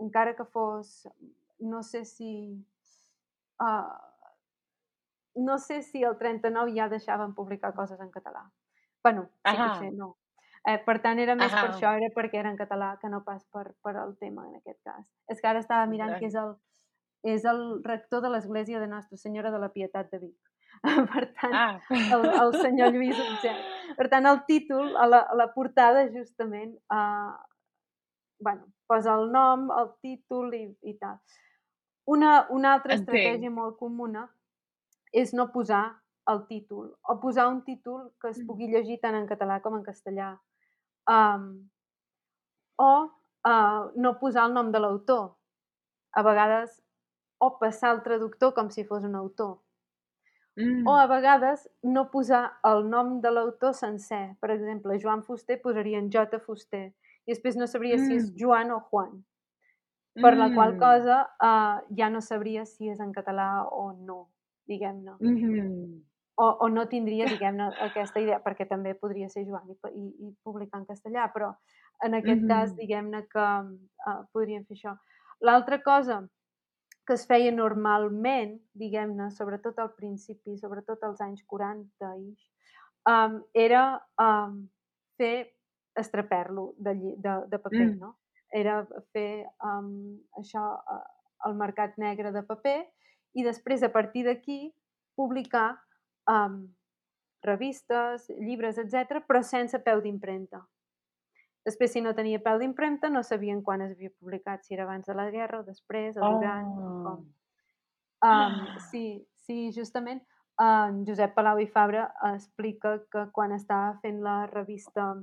[0.00, 1.08] encara que fos,
[1.60, 2.32] no sé si...
[3.60, 3.92] Uh,
[5.34, 8.50] no sé si el 39 ja deixaven publicar coses en català.
[9.02, 10.16] bueno, sí que sé, no.
[10.64, 11.62] Eh, per tant, era més Ahà.
[11.64, 14.60] per això, era perquè era en català que no pas per, per el tema en
[14.60, 15.06] aquest cas.
[15.28, 16.54] És que ara estava mirant que és el
[17.22, 20.38] és el rector de l'església de Nostra Senyora de la Pietat de Vic.
[21.12, 21.78] per tant, ah.
[21.94, 23.60] el, el senyor Lluís Utgent.
[23.98, 27.36] Per tant, el títol, a la, a la portada, justament, uh,
[28.42, 31.20] bueno, posa el nom, el títol i, i tal.
[32.10, 33.14] Una, una altra Entenc.
[33.14, 34.26] estratègia molt comuna
[35.14, 35.84] és no posar
[36.32, 38.46] el títol, o posar un títol que es mm.
[38.48, 40.32] pugui llegir tant en català com en castellà.
[41.10, 41.46] Um,
[42.82, 45.32] o uh, no posar el nom de l'autor.
[46.12, 46.81] A vegades
[47.42, 49.56] o passar el traductor com si fos un autor.
[50.56, 50.86] Mm.
[50.86, 54.36] O a vegades no posar el nom de l'autor sencer.
[54.40, 56.38] Per exemple, Joan Fuster posarien J.
[56.44, 56.84] Fuster
[57.26, 58.06] i després no sabria mm.
[58.06, 58.36] si és mm.
[58.38, 59.16] Joan o Juan.
[60.20, 60.38] Per mm.
[60.38, 60.80] la qual mm.
[60.82, 64.26] cosa uh, ja no sabria si és en català o no,
[64.68, 65.16] diguem-ne.
[65.18, 66.02] Mm -hmm.
[66.36, 70.34] o, o no tindria, diguem-ne, aquesta idea, perquè també podria ser Joan i, i, i
[70.42, 71.54] publicar en castellà, però
[72.04, 72.54] en aquest mm -hmm.
[72.54, 73.48] cas, diguem-ne que
[74.06, 74.94] uh, podríem fer això.
[75.40, 76.22] L'altra cosa
[77.06, 82.28] que es feia normalment, diguem-ne, sobretot al principi, sobretot als anys 40 i
[83.10, 83.84] um, era
[84.22, 84.68] um,
[85.18, 85.52] fer
[85.98, 87.98] estraper-lo de, de, de paper, mm.
[87.98, 88.14] no?
[88.52, 88.82] Era
[89.16, 91.00] fer um, això uh,
[91.48, 92.78] al mercat negre de paper
[93.34, 94.66] i després, a partir d'aquí,
[95.16, 95.72] publicar
[96.30, 96.62] um,
[97.42, 100.62] revistes, llibres, etc, però sense peu d'impremta.
[101.66, 105.06] Després, si no tenia pèl d'impremta, no sabien quan es havia publicat, si era abans
[105.06, 107.02] de la guerra o després, o durant, oh.
[107.06, 107.24] com.
[108.22, 108.58] Um,
[108.90, 109.04] sí,
[109.46, 110.22] sí, justament
[110.60, 115.14] en uh, Josep Palau i Fabra explica que quan estava fent la revista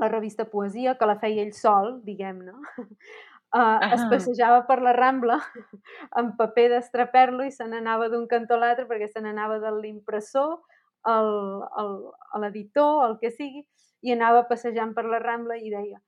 [0.00, 2.84] la revista Poesia, que la feia ell sol, diguem-ne, uh,
[3.60, 5.38] uh es passejava per la Rambla
[6.18, 10.60] amb paper d'estraper-lo i se n'anava d'un cantó a l'altre perquè se n'anava de l'impressor
[11.06, 13.64] l'editor, el que sigui,
[14.02, 16.00] i anava passejant per la Rambla i deia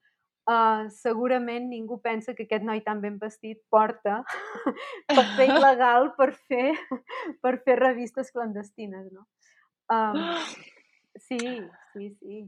[0.48, 4.22] uh, segurament ningú pensa que aquest noi tan ben vestit porta
[5.16, 6.72] paper il·legal per fer,
[7.42, 9.26] per fer revistes clandestines, no?
[9.92, 10.18] Um,
[11.16, 11.38] sí,
[11.92, 12.42] sí, sí.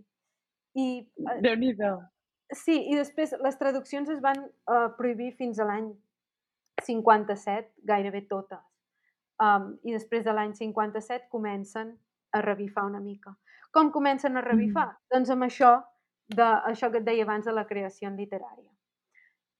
[0.74, 0.88] I,
[1.22, 1.74] uh, déu nhi
[2.54, 4.36] Sí, i després les traduccions es van
[4.68, 5.88] uh, prohibir fins a l'any
[6.84, 8.60] 57, gairebé totes.
[9.40, 11.94] Um, I després de l'any 57 comencen
[12.34, 13.34] a revifar una mica.
[13.74, 14.88] Com comencen a revifar?
[14.90, 15.10] Mm.
[15.14, 15.72] Doncs amb això,
[16.34, 18.70] de, això que et deia abans de la creació literària.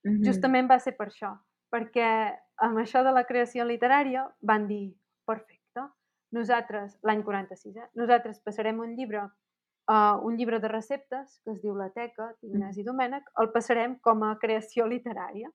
[0.05, 0.25] Mm -hmm.
[0.27, 1.39] Justament va ser per això,
[1.73, 4.95] perquè amb això de la creació literària van dir,
[5.27, 5.89] perfecte,
[6.31, 9.25] nosaltres, l'any 46, eh, nosaltres passarem un llibre,
[9.91, 12.87] uh, un llibre de receptes, que es diu La Teca, d'Ignasi mm.
[12.87, 15.51] Domènech, el passarem com a creació literària.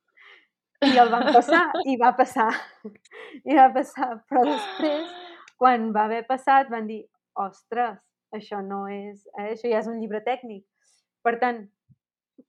[0.81, 2.49] I el van passar, i va passar,
[3.49, 5.09] i va passar, però després,
[5.59, 7.01] quan va haver passat, van dir,
[7.39, 7.99] ostres,
[8.35, 10.63] això no és, eh, això ja és un llibre tècnic.
[11.25, 11.65] Per tant,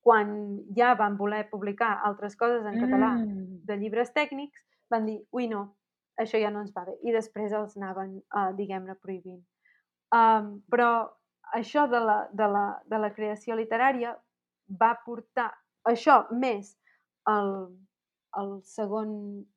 [0.06, 0.32] quan
[0.76, 3.62] ja van voler publicar altres coses en català mm.
[3.66, 5.64] de llibres tècnics, van dir, ui no,
[6.22, 6.96] això ja no ens va bé.
[7.02, 9.40] I després els anaven, uh, diguem-ne, prohibint.
[10.14, 10.90] Um, però
[11.56, 14.14] això de la, de, la, de la creació literària
[14.80, 15.50] va portar,
[15.88, 16.76] això més
[17.30, 17.52] el,
[18.38, 19.12] el segon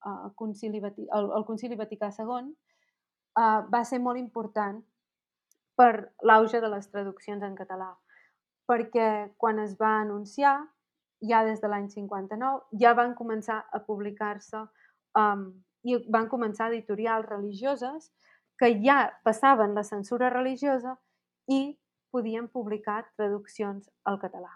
[0.06, 2.54] uh, concili, el, el concili Vaticà II,
[3.40, 4.82] uh, va ser molt important
[5.76, 7.92] per l'auge de les traduccions en català.
[8.70, 10.56] Perquè quan es va anunciar,
[11.24, 14.66] ja des de l'any 59, ja van començar a publicar-se
[15.20, 15.48] um,
[15.84, 18.12] i van començar editorials religioses
[18.60, 20.96] que ja passaven la censura religiosa
[21.52, 21.76] i
[22.14, 24.52] podien publicar traduccions al català.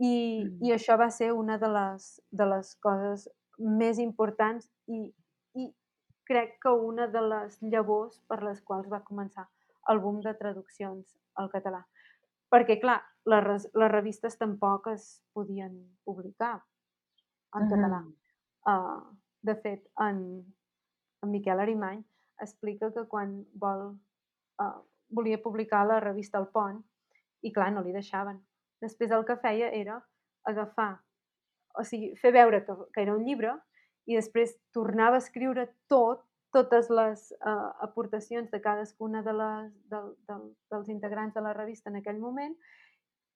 [0.00, 0.14] I,
[0.46, 0.64] mm.
[0.64, 3.28] i això va ser una de les, de les coses
[3.60, 5.10] més importants i,
[6.30, 9.48] crec que una de les llavors per les quals va començar
[9.90, 11.80] el boom de traduccions al català.
[12.50, 15.74] Perquè, clar, les, les revistes tampoc es podien
[16.06, 16.60] publicar
[17.54, 17.72] en uh -huh.
[17.74, 18.00] català.
[18.70, 20.44] Uh, de fet, en,
[21.22, 22.04] en Miquel Arimany
[22.40, 23.98] explica que quan vol,
[24.62, 26.84] uh, volia publicar la revista El Pont,
[27.42, 28.40] i clar, no li deixaven.
[28.80, 30.00] Després el que feia era
[30.44, 31.00] agafar,
[31.74, 33.54] o sigui, fer veure que, que era un llibre
[34.10, 40.00] i després tornava a escriure tot totes les uh, aportacions de cadascuna de les, de,
[40.26, 40.38] de,
[40.72, 42.56] dels integrants de la revista en aquell moment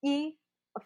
[0.02, 0.34] i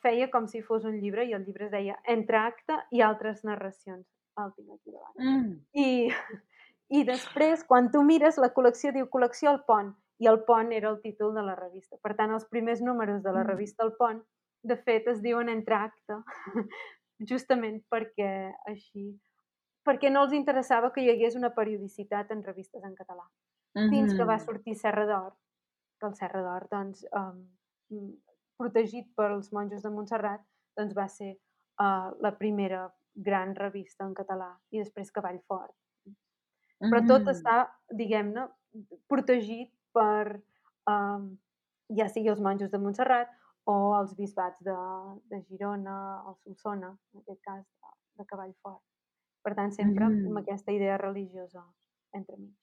[0.02, 3.40] feia com si fos un llibre i el llibre es deia Entre acte i altres
[3.48, 4.04] narracions.
[4.38, 5.16] El tinc aquí davant.
[5.18, 5.54] Mm.
[5.72, 10.70] I, I després, quan tu mires, la col·lecció diu Col·lecció El Pont i El Pont
[10.76, 11.96] era el títol de la revista.
[12.02, 13.48] Per tant, els primers números de la mm.
[13.48, 14.20] revista El Pont,
[14.68, 16.20] de fet, es diuen Entre acte,
[17.32, 19.08] justament perquè així
[19.88, 23.24] perquè no els interessava que hi hagués una periodicitat en revistes en català.
[23.24, 23.90] Mm -hmm.
[23.90, 25.32] Fins que va sortir Serra d'Or,
[25.98, 27.46] que el Serra d'Or, doncs, um,
[28.58, 30.42] protegit pels monjos de Montserrat,
[30.76, 31.32] doncs va ser
[31.80, 35.74] uh, la primera gran revista en català i després Cavall Fort.
[36.80, 36.90] Mm.
[36.90, 37.56] Però tot està,
[37.90, 38.46] diguem-ne,
[39.08, 40.42] protegit per
[40.86, 41.38] um,
[41.98, 43.30] ja sigui els monjos de Montserrat
[43.64, 44.76] o els bisbats de,
[45.30, 48.84] de Girona o Solsona, en aquest cas de, de Cavall Fort.
[49.44, 50.26] Per tant, sempre mm.
[50.30, 51.62] amb aquesta idea religiosa
[52.16, 52.54] entremig.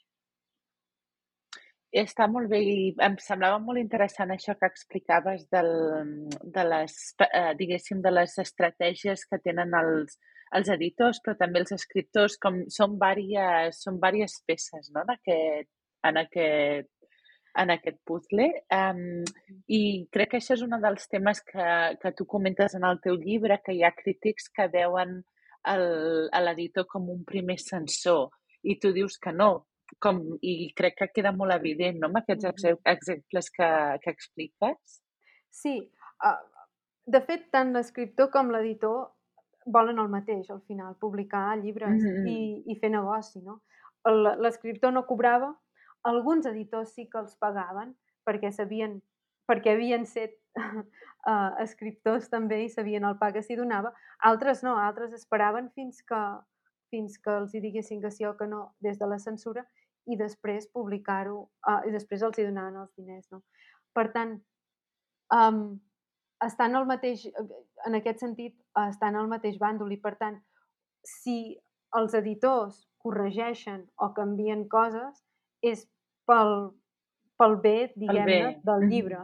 [1.95, 5.69] Està molt bé i em semblava molt interessant això que explicaves del,
[6.57, 6.95] de les,
[7.29, 10.17] eh, diguéssim, de les estratègies que tenen els,
[10.59, 15.05] els editors, però també els escriptors, com són vàries, són vàries peces no?
[15.07, 15.71] d'aquest
[16.05, 16.91] en aquest,
[17.63, 18.49] en aquest puzzle.
[18.75, 19.23] Um,
[19.67, 19.81] I
[20.13, 21.69] crec que això és un dels temes que,
[22.01, 25.21] que tu comentes en el teu llibre, que hi ha crítics que veuen
[25.65, 28.29] l'editor com un primer sensor
[28.63, 29.65] i tu dius que no,
[30.01, 32.47] com, i crec que queda molt evident no, amb aquests
[32.93, 33.69] exemples que,
[34.03, 35.01] que expliques.
[35.53, 35.77] Sí,
[36.25, 36.39] uh,
[37.05, 39.11] de fet, tant l'escriptor com l'editor
[39.65, 42.27] volen el mateix al final, publicar llibres mm -hmm.
[42.29, 43.61] i, i fer negoci, no?
[44.41, 45.55] L'escriptor no cobrava,
[46.03, 47.95] alguns editors sí que els pagaven
[48.25, 49.01] perquè sabien,
[49.49, 50.83] perquè havien set uh,
[51.65, 53.93] escriptors també i sabien el pa que s'hi donava,
[54.29, 56.21] altres no, altres esperaven fins que,
[56.93, 59.65] fins que els hi diguessin que sí o que no des de la censura
[60.05, 63.41] i després publicar-ho, uh, i després els hi donaven els diners, no?
[63.95, 64.35] Per tant,
[65.33, 65.61] um,
[66.45, 67.25] estan al mateix,
[67.87, 68.53] en aquest sentit,
[68.85, 70.37] estan al mateix bàndol i, per tant,
[71.05, 71.55] si
[71.95, 75.21] els editors corregeixen o canvien coses,
[75.63, 75.85] és
[76.29, 76.71] pel,
[77.39, 79.23] pel bé, diguem-ne, del llibre,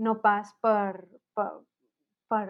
[0.00, 1.04] no pas per,
[1.36, 1.50] per,
[2.30, 2.46] per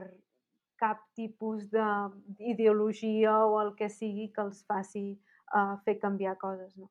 [0.80, 5.04] cap tipus d'ideologia o el que sigui que els faci
[5.54, 6.72] uh, fer canviar coses.
[6.78, 6.88] No?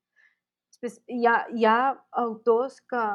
[0.70, 1.80] Després, hi ha, hi ha
[2.22, 3.06] autors que,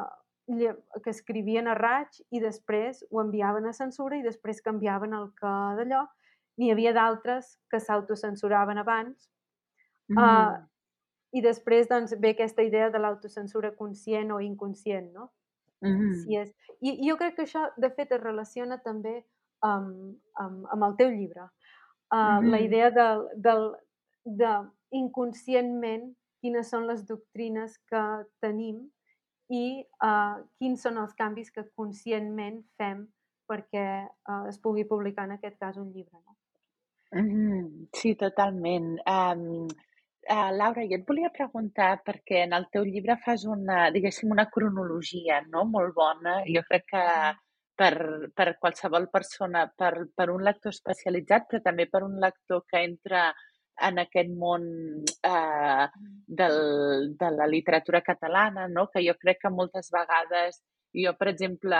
[1.01, 5.55] que escrivien a raig i després ho enviaven a censura i després canviaven el que
[5.79, 6.03] d'allò.
[6.59, 9.29] N'hi havia d'altres que s'autocensuraven abans
[10.11, 10.19] mm.
[10.19, 10.59] uh,
[11.35, 15.31] i després doncs, ve aquesta idea de l'autocensura conscient o inconscient, no?
[15.83, 16.13] Mm.
[16.23, 16.51] Si és...
[16.81, 19.19] I, I jo crec que això, de fet, es relaciona també
[19.65, 21.47] amb, amb, amb el teu llibre.
[22.13, 22.51] Uh, mm.
[22.53, 23.65] La idea del, del,
[24.25, 24.51] de
[24.95, 26.11] inconscientment
[26.43, 28.03] quines són les doctrines que
[28.43, 28.83] tenim
[29.53, 33.05] i uh, quins són els canvis que conscientment fem
[33.49, 36.17] perquè uh, es pugui publicar en aquest cas un llibre.
[36.21, 36.37] No?
[37.15, 37.87] Mm -hmm.
[37.93, 38.99] Sí, totalment.
[39.05, 39.67] Um,
[40.29, 44.47] uh, Laura, jo et volia preguntar perquè en el teu llibre fas una, diguéssim, una
[44.51, 45.65] cronologia no?
[45.69, 46.37] molt bona.
[46.49, 47.03] Jo crec que
[47.75, 47.95] per,
[48.35, 53.27] per qualsevol persona, per, per un lector especialitzat, però també per un lector que entra
[53.83, 54.63] en aquest món
[55.03, 55.87] eh,
[56.41, 56.59] del,
[57.19, 58.87] de la literatura catalana, no?
[58.93, 60.61] que jo crec que moltes vegades,
[60.95, 61.79] jo, per exemple,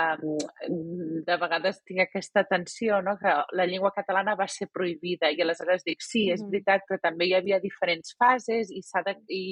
[1.26, 3.16] de vegades tinc aquesta tensió, no?
[3.20, 7.30] que la llengua catalana va ser prohibida i aleshores dic, sí, és veritat, però també
[7.30, 9.42] hi havia diferents fases i, de, i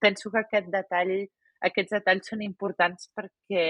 [0.00, 1.14] penso que aquest detall
[1.62, 3.66] aquests detalls són importants perquè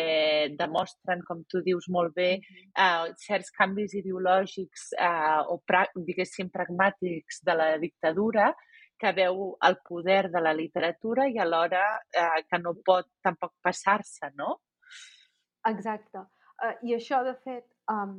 [0.56, 2.38] demostren, com tu dius molt bé,
[2.80, 8.52] uh, certs canvis ideològics uh, o, pra diguéssim, pragmàtics de la dictadura
[9.02, 14.32] que veu el poder de la literatura i alhora uh, que no pot tampoc passar-se,
[14.38, 14.60] no?
[15.68, 16.24] Exacte.
[16.62, 18.16] Uh, I això, de fet, um,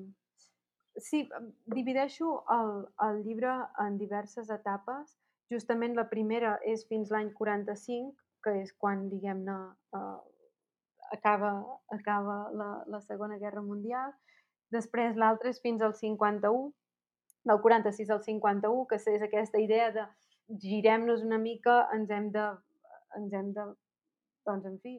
[0.98, 1.24] sí,
[1.66, 2.74] divideixo el,
[3.08, 5.18] el llibre en diverses etapes.
[5.52, 8.14] Justament la primera és fins l'any 45,
[8.44, 9.56] que és quan, diguem-ne,
[9.96, 10.20] eh,
[11.16, 11.52] acaba,
[11.94, 14.14] acaba la, la Segona Guerra Mundial.
[14.74, 16.72] Després l'altre és fins al 51,
[17.46, 20.08] del 46 al 51, que és aquesta idea de
[20.64, 22.48] girem-nos una mica, ens hem de,
[23.20, 23.68] ens hem de,
[24.48, 24.98] doncs, en fi,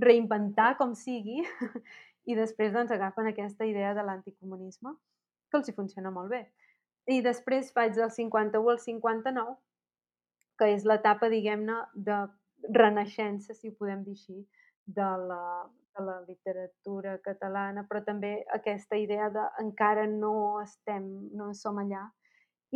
[0.00, 1.42] reinventar com sigui,
[2.30, 4.94] i després doncs, agafen aquesta idea de l'anticomunisme,
[5.48, 6.42] que els hi funciona molt bé.
[7.08, 9.56] I després faig del 51 al 59,
[10.60, 12.18] que és l'etapa, diguem-ne, de
[12.74, 14.42] renaixença, si ho podem dir així,
[14.88, 15.42] de la,
[15.96, 22.06] de la literatura catalana, però també aquesta idea de encara no estem, no som allà.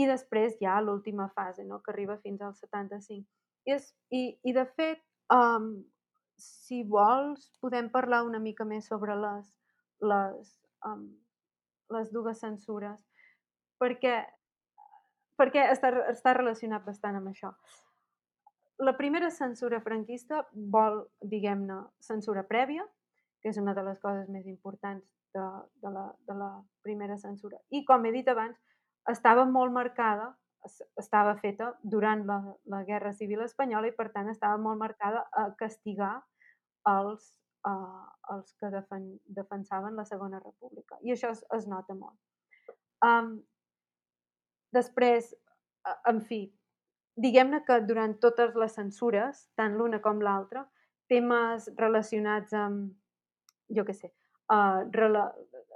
[0.01, 1.83] I després ha l'última fase, no?
[1.83, 3.27] que arriba fins al 75.
[3.66, 5.03] I, és, i, i de fet,
[5.35, 5.75] um,
[6.43, 9.49] si vols, podem parlar una mica més sobre les,
[10.03, 10.53] les,
[10.88, 11.09] um,
[11.95, 13.03] les dues censures,
[13.82, 14.20] perquè
[15.43, 17.53] perquè està, està relacionat bastant amb això.
[18.82, 22.84] La primera censura franquista vol, diguem-ne, censura prèvia,
[23.43, 25.47] que és una de les coses més importants de,
[25.82, 26.53] de, la, de la
[26.86, 27.59] primera censura.
[27.70, 28.59] I, com he dit abans,
[29.11, 30.30] estava molt marcada,
[30.99, 32.38] estava feta durant la,
[32.70, 36.20] la Guerra Civil Espanyola i, per tant, estava molt marcada a castigar
[36.89, 37.30] els,
[37.68, 38.03] uh,
[38.35, 40.99] els que defen, defensaven la Segona República.
[41.03, 42.18] I això es, es nota molt.
[43.03, 43.41] Um,
[44.72, 45.35] Després,
[46.09, 46.47] en fi,
[47.20, 50.64] diguem-ne que durant totes les censures, tant l'una com l'altra,
[51.12, 52.95] temes relacionats amb,
[53.76, 54.12] jo què sé,
[54.49, 55.26] uh, rela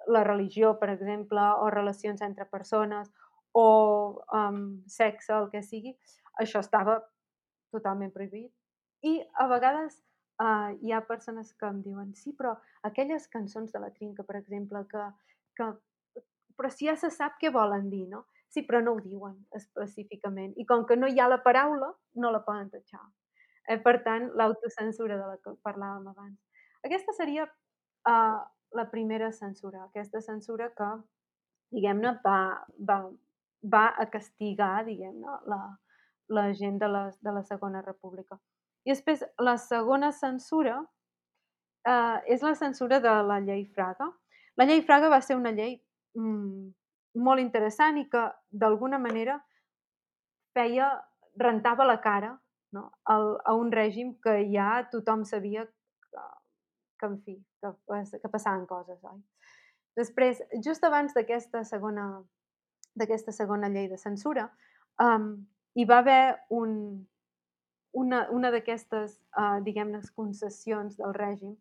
[0.09, 3.11] la religió, per exemple, o relacions entre persones,
[3.57, 3.69] o
[4.39, 5.93] um, sexe, el que sigui,
[6.41, 7.01] això estava
[7.75, 8.53] totalment prohibit.
[9.05, 9.99] I a vegades
[10.43, 12.55] uh, hi ha persones que em diuen sí, però
[12.89, 15.05] aquelles cançons de la Trinca, per exemple, que,
[15.59, 15.71] que
[16.57, 18.25] però si ja se sap què volen dir, no?
[18.49, 20.55] Sí, però no ho diuen específicament.
[20.57, 21.91] I com que no hi ha la paraula,
[22.23, 23.03] no la poden tatxar.
[23.69, 26.39] Eh, per tant, l'autocensura de la que parlàvem abans.
[26.87, 28.41] Aquesta seria uh,
[28.79, 30.91] la primera censura, aquesta censura que,
[31.75, 32.39] diguem-ne, va,
[32.89, 33.01] va,
[33.75, 35.61] va a castigar, diguem-ne, la,
[36.39, 38.39] la gent de la, de la Segona República.
[38.87, 40.79] I després, la segona censura
[41.87, 44.09] eh, és la censura de la llei Fraga.
[44.57, 45.77] La llei Fraga va ser una llei
[46.15, 46.71] mm,
[47.27, 49.41] molt interessant i que, d'alguna manera,
[50.57, 50.95] feia,
[51.37, 52.37] rentava la cara
[52.77, 52.93] no?
[53.09, 56.25] El, a un règim que ja tothom sabia que,
[57.01, 57.73] que en fi, que,
[58.21, 59.21] que passaven coses, oi?
[59.97, 62.07] Després, just abans d'aquesta segona,
[63.01, 64.51] d'aquesta segona llei de censura,
[65.01, 65.31] um,
[65.77, 66.75] hi va haver un,
[67.97, 71.55] una, una d'aquestes, uh, diguem-ne, concessions del règim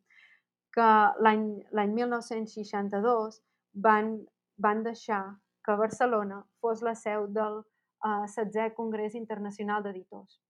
[0.75, 0.87] que
[1.23, 3.39] l'any 1962
[3.85, 4.17] van,
[4.59, 5.23] van deixar
[5.65, 10.41] que Barcelona fos la seu del uh, 16è Congrés Internacional d'Editors.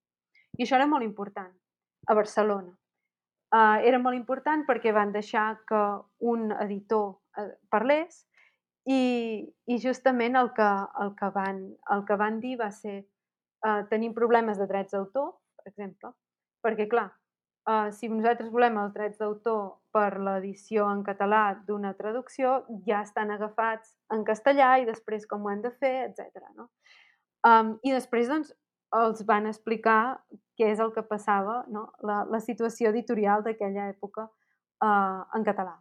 [0.57, 1.53] I això era molt important,
[2.07, 2.73] a Barcelona.
[3.53, 5.83] Uh, era molt important perquè van deixar que
[6.25, 8.25] un editor uh, parlés
[8.89, 10.71] i, i justament el que,
[11.03, 11.61] el, que van,
[11.93, 13.03] el que van dir va ser
[13.65, 15.35] uh, tenim problemes de drets d'autor,
[15.65, 16.11] per exemple,
[16.61, 17.07] perquè clar,
[17.69, 23.33] uh, si nosaltres volem els drets d'autor per l'edició en català d'una traducció, ja estan
[23.33, 26.45] agafats en castellà i després com ho hem de fer, etc.
[26.55, 26.69] No?
[27.45, 28.53] Um, I després doncs,
[28.95, 30.21] els van explicar
[30.55, 31.89] què és el que passava, no?
[32.05, 35.73] la, la situació editorial d'aquella època uh, en català.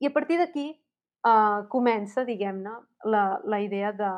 [0.00, 2.72] I a partir d'aquí uh, comença, diguem-ne,
[3.04, 4.10] la, la idea de,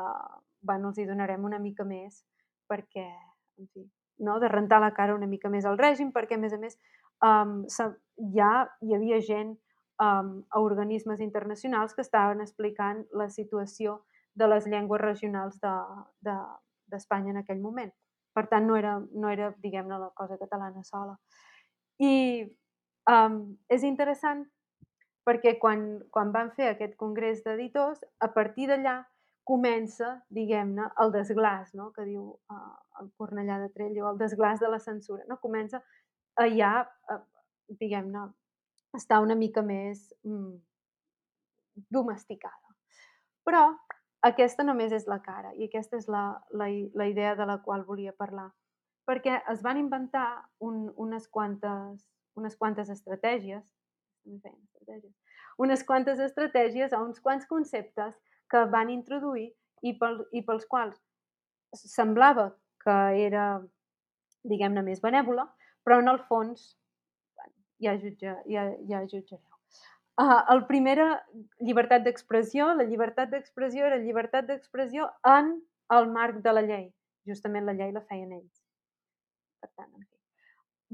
[0.63, 2.23] bueno, els hi donarem una mica més
[2.71, 3.05] perquè,
[3.59, 3.83] en fi,
[4.23, 4.39] no?
[4.39, 6.77] de rentar la cara una mica més al règim, perquè, a més a més,
[7.23, 7.61] um,
[8.35, 9.53] ja hi havia gent
[10.01, 14.01] um, a organismes internacionals que estaven explicant la situació
[14.33, 17.93] de les llengües regionals d'Espanya de, de, en aquell moment.
[18.33, 21.17] Per tant, no era, no era diguem-ne, la cosa catalana sola.
[22.01, 22.47] I
[23.09, 24.47] um, és interessant
[25.23, 29.03] perquè quan, quan van fer aquest congrés d'editors, a partir d'allà
[29.43, 31.89] comença, diguem-ne, el desglàs, no?
[31.95, 35.25] que diu uh, el Cornellà de Trello, el desglàs de la censura.
[35.27, 35.39] No?
[35.43, 35.81] Comença
[36.39, 36.73] allà,
[37.11, 37.19] uh,
[37.81, 38.27] diguem-ne,
[38.95, 40.53] està una mica més mm,
[41.91, 42.75] domesticada.
[43.43, 43.65] Però
[44.23, 46.25] aquesta només és la cara i aquesta és la,
[46.55, 48.51] la, la idea de la qual volia parlar.
[49.03, 50.27] Perquè es van inventar
[50.63, 52.05] un, unes, quantes,
[52.39, 53.65] unes quantes estratègies,
[54.23, 55.11] estratègies,
[55.59, 58.15] unes quantes estratègies a uns quants conceptes
[58.53, 59.47] que van introduir
[59.81, 60.99] i, pel, i pels quals
[61.73, 62.51] semblava
[62.83, 62.95] que
[63.25, 63.47] era,
[64.45, 65.47] diguem-ne, més benèvola,
[65.83, 66.73] però en el fons,
[67.83, 69.49] ja, jutja, ja, ja jutjareu.
[70.21, 71.07] Uh, el primer era
[71.65, 72.69] llibertat d'expressió.
[72.77, 75.55] La llibertat d'expressió era llibertat d'expressió en
[75.95, 76.91] el marc de la llei.
[77.25, 78.61] Justament la llei la feien ells.
[79.63, 80.19] Per tant, en fi.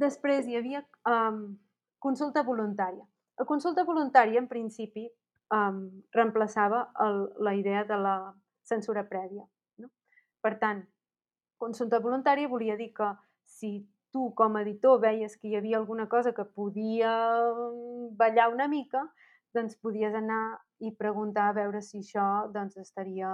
[0.06, 1.42] Després hi havia um,
[2.00, 3.04] consulta voluntària.
[3.40, 5.10] La consulta voluntària, en principi,
[5.54, 8.18] um, reemplaçava el, la idea de la
[8.64, 9.46] censura prèvia.
[9.78, 9.90] No?
[10.42, 10.84] Per tant,
[11.58, 13.10] consulta voluntària volia dir que
[13.46, 13.80] si
[14.14, 17.12] tu com a editor veies que hi havia alguna cosa que podia
[18.18, 19.04] ballar una mica,
[19.54, 23.30] doncs podies anar i preguntar a veure si això doncs, estaria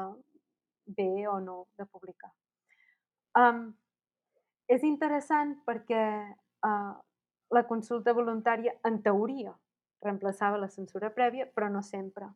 [0.86, 2.32] bé o no de publicar.
[3.36, 3.74] Um,
[4.72, 6.04] és interessant perquè
[6.66, 6.94] uh,
[7.52, 9.54] la consulta voluntària, en teoria,
[10.06, 12.30] reemplaçava la censura prèvia, però no sempre.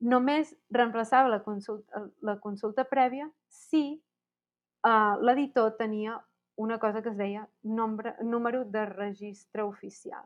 [0.00, 6.18] Només reemplaçava la consulta, la consulta prèvia si uh, l'editor tenia
[6.60, 10.24] una cosa que es deia nombre, número de registre oficial.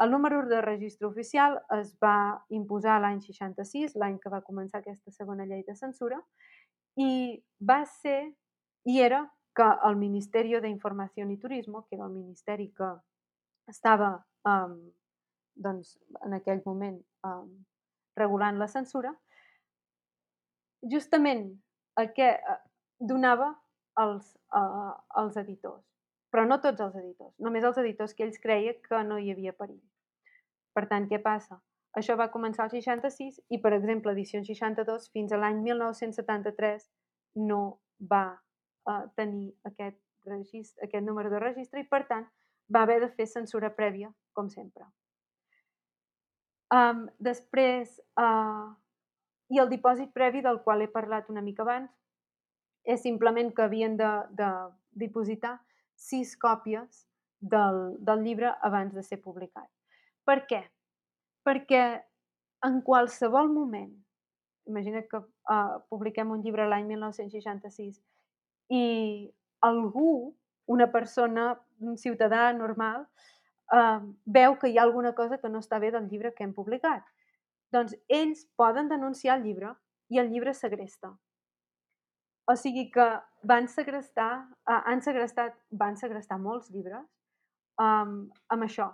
[0.00, 5.12] El número de registre oficial es va imposar l'any 66, l'any que va començar aquesta
[5.12, 6.18] segona llei de censura,
[6.96, 8.32] i va ser,
[8.88, 12.88] i era que el Ministeri d'Informació i Turisme, que era el ministeri que
[13.68, 14.14] estava
[14.48, 14.78] um,
[15.60, 17.44] doncs, en aquell moment eh,
[18.18, 19.12] regulant la censura,
[20.94, 21.46] justament
[22.00, 22.58] el que eh,
[22.98, 23.52] donava
[24.00, 24.92] als, eh,
[25.22, 25.84] als editors.
[26.30, 29.56] Però no tots els editors, només els editors que ells creia que no hi havia
[29.56, 29.82] perill.
[30.76, 31.58] Per tant, què passa?
[31.98, 36.86] Això va començar al 66 i, per exemple, edició 62 fins a l'any 1973
[37.50, 37.80] no
[38.12, 42.28] va eh, tenir aquest, registre, aquest número de registre i, per tant,
[42.70, 44.86] va haver de fer censura prèvia, com sempre.
[46.70, 48.70] Um, després, uh,
[49.50, 51.90] i el dipòsit previ del qual he parlat una mica abans,
[52.86, 54.50] és simplement que havien de, de
[55.02, 55.58] dipositar
[55.98, 57.04] sis còpies
[57.40, 59.66] del, del llibre abans de ser publicat.
[60.24, 60.62] Per què?
[61.44, 61.82] Perquè
[62.66, 63.90] en qualsevol moment,
[64.68, 67.98] imagina que uh, publiquem un llibre l'any 1966
[68.70, 68.84] i
[69.66, 70.36] algú,
[70.70, 73.06] una persona un ciutadà normal
[73.74, 76.54] eh, veu que hi ha alguna cosa que no està bé del llibre que hem
[76.54, 77.04] publicat.
[77.72, 79.74] Doncs ells poden denunciar el llibre
[80.10, 81.12] i el llibre segresta.
[82.50, 83.06] O sigui que
[83.46, 87.04] van segrestar, uh, han segrestat, van segrestar molts llibres
[87.78, 88.88] um, amb això.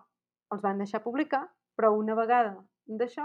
[0.52, 1.46] Els van deixar publicar,
[1.78, 2.52] però una vegada
[2.86, 3.24] d'això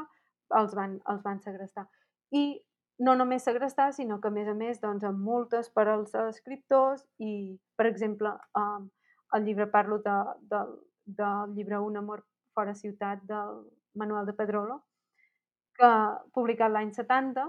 [0.57, 1.83] els van, els van segrestar.
[2.31, 2.61] I
[3.03, 7.03] no només segrestar, sinó que a més a més doncs, amb multes per als escriptors
[7.19, 8.87] i, per exemple, um,
[9.35, 10.63] el llibre parlo de, de,
[11.05, 13.61] del llibre Un amor fora ciutat del
[13.95, 14.81] Manuel de Pedrolo,
[15.75, 15.91] que
[16.33, 17.45] publicat l'any 70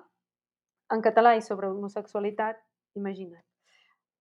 [0.94, 2.61] en català i sobre homosexualitat
[2.98, 3.42] imagina't.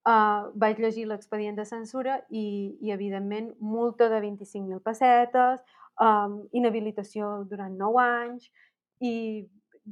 [0.02, 2.44] Uh, vaig llegir l'expedient de censura i,
[2.82, 5.62] i, evidentment, multa de 25.000 pessetes,
[6.02, 8.48] um, inhabilitació durant 9 anys
[9.06, 9.14] i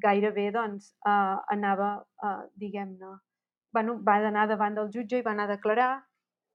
[0.01, 1.91] gairebé doncs, uh, anava,
[2.25, 3.11] uh, diguem-ne,
[3.73, 5.91] bueno, va anar davant del jutge i va anar a declarar,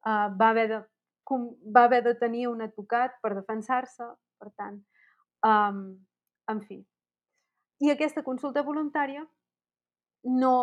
[0.07, 0.81] uh, va, haver de,
[1.25, 4.07] com, va haver de tenir un advocat per defensar-se,
[4.39, 4.81] per tant,
[5.47, 5.81] um,
[6.53, 6.81] en fi.
[7.85, 9.25] I aquesta consulta voluntària
[10.25, 10.55] no,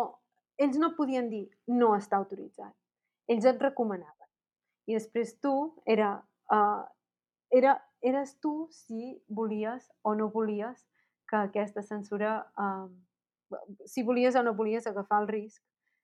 [0.58, 2.72] ells no podien dir no està autoritzat.
[3.30, 4.28] Ells et recomanaven.
[4.90, 5.54] I després tu
[5.86, 6.14] era,
[6.54, 6.82] uh,
[7.54, 10.86] era, eres tu si volies o no volies
[11.30, 12.88] que aquesta censura, uh,
[13.86, 15.62] si volies o no volies agafar el risc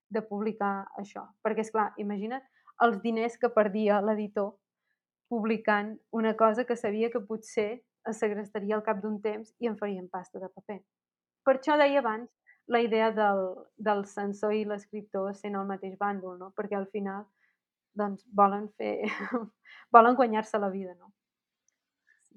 [0.08, 1.26] de publicar això.
[1.44, 2.44] Perquè, és clar, imagina't
[2.84, 4.54] els diners que perdia l'editor
[5.28, 7.70] publicant una cosa que sabia que potser
[8.08, 10.78] es segrestaria al cap d'un temps i en farien pasta de paper.
[11.44, 12.30] Per això deia abans
[12.68, 13.42] la idea del,
[13.76, 16.52] del censor i l'escriptor sent el mateix bàndol, no?
[16.56, 17.26] perquè al final
[17.98, 19.08] doncs, volen fer,
[19.94, 20.94] volen guanyar-se la vida.
[20.94, 21.12] No?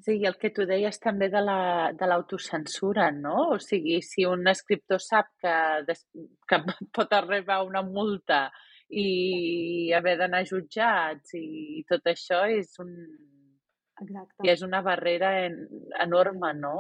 [0.01, 3.35] Sí, i el que tu deies també de l'autocensura, la, de no?
[3.55, 5.53] O sigui, si un escriptor sap que,
[5.87, 6.01] des,
[6.49, 6.61] que
[6.95, 8.47] pot arribar una multa
[8.91, 12.91] i haver d'anar jutjats i tot això és un...
[14.01, 14.41] Exacte.
[14.43, 15.59] I és una barrera en,
[16.01, 16.75] enorme, no?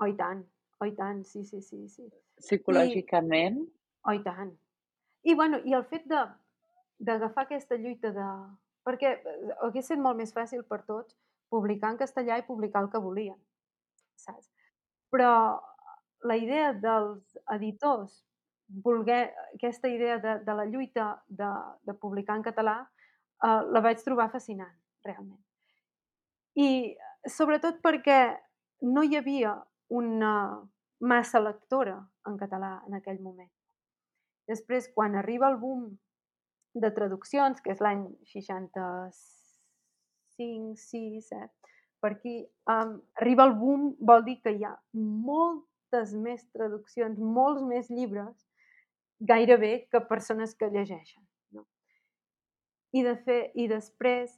[0.00, 0.42] Oh, i tant,
[0.80, 1.84] oh, i tant, sí, sí, sí.
[1.88, 2.08] sí.
[2.42, 3.60] Psicològicament?
[3.62, 4.50] I, oh, i tant.
[5.24, 8.28] I, bueno, i el fet d'agafar aquesta lluita de...
[8.84, 11.14] Perquè eh, hagués estat molt més fàcil per tots
[11.54, 13.38] publicar en castellà i publicar el que volien,
[14.18, 14.50] saps?
[15.14, 15.30] Però
[16.28, 18.18] la idea dels editors,
[18.68, 21.50] voler, aquesta idea de, de la lluita de,
[21.82, 22.78] de publicar en català,
[23.44, 24.72] eh, la vaig trobar fascinant,
[25.04, 25.42] realment.
[26.54, 26.94] I
[27.28, 28.20] sobretot perquè
[28.86, 29.56] no hi havia
[29.90, 30.34] una,
[31.04, 33.50] massa lectora en català en aquell moment.
[34.48, 35.98] Després, quan arriba el boom
[36.74, 41.48] de traduccions, que és l'any 65, 6, eh,
[42.02, 42.36] per aquí,
[42.68, 48.34] um, arriba el boom vol dir que hi ha moltes més traduccions, molts més llibres,
[49.20, 51.22] gairebé que persones que llegeixen.
[51.52, 51.66] No?
[52.92, 54.34] I, de fe, I després,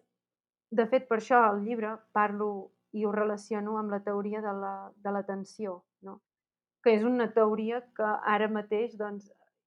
[0.70, 5.82] de fet, per això el llibre parlo i ho relaciono amb la teoria de l'atenció.
[6.00, 6.20] La, no?
[6.86, 9.26] que és una teoria que ara mateix doncs,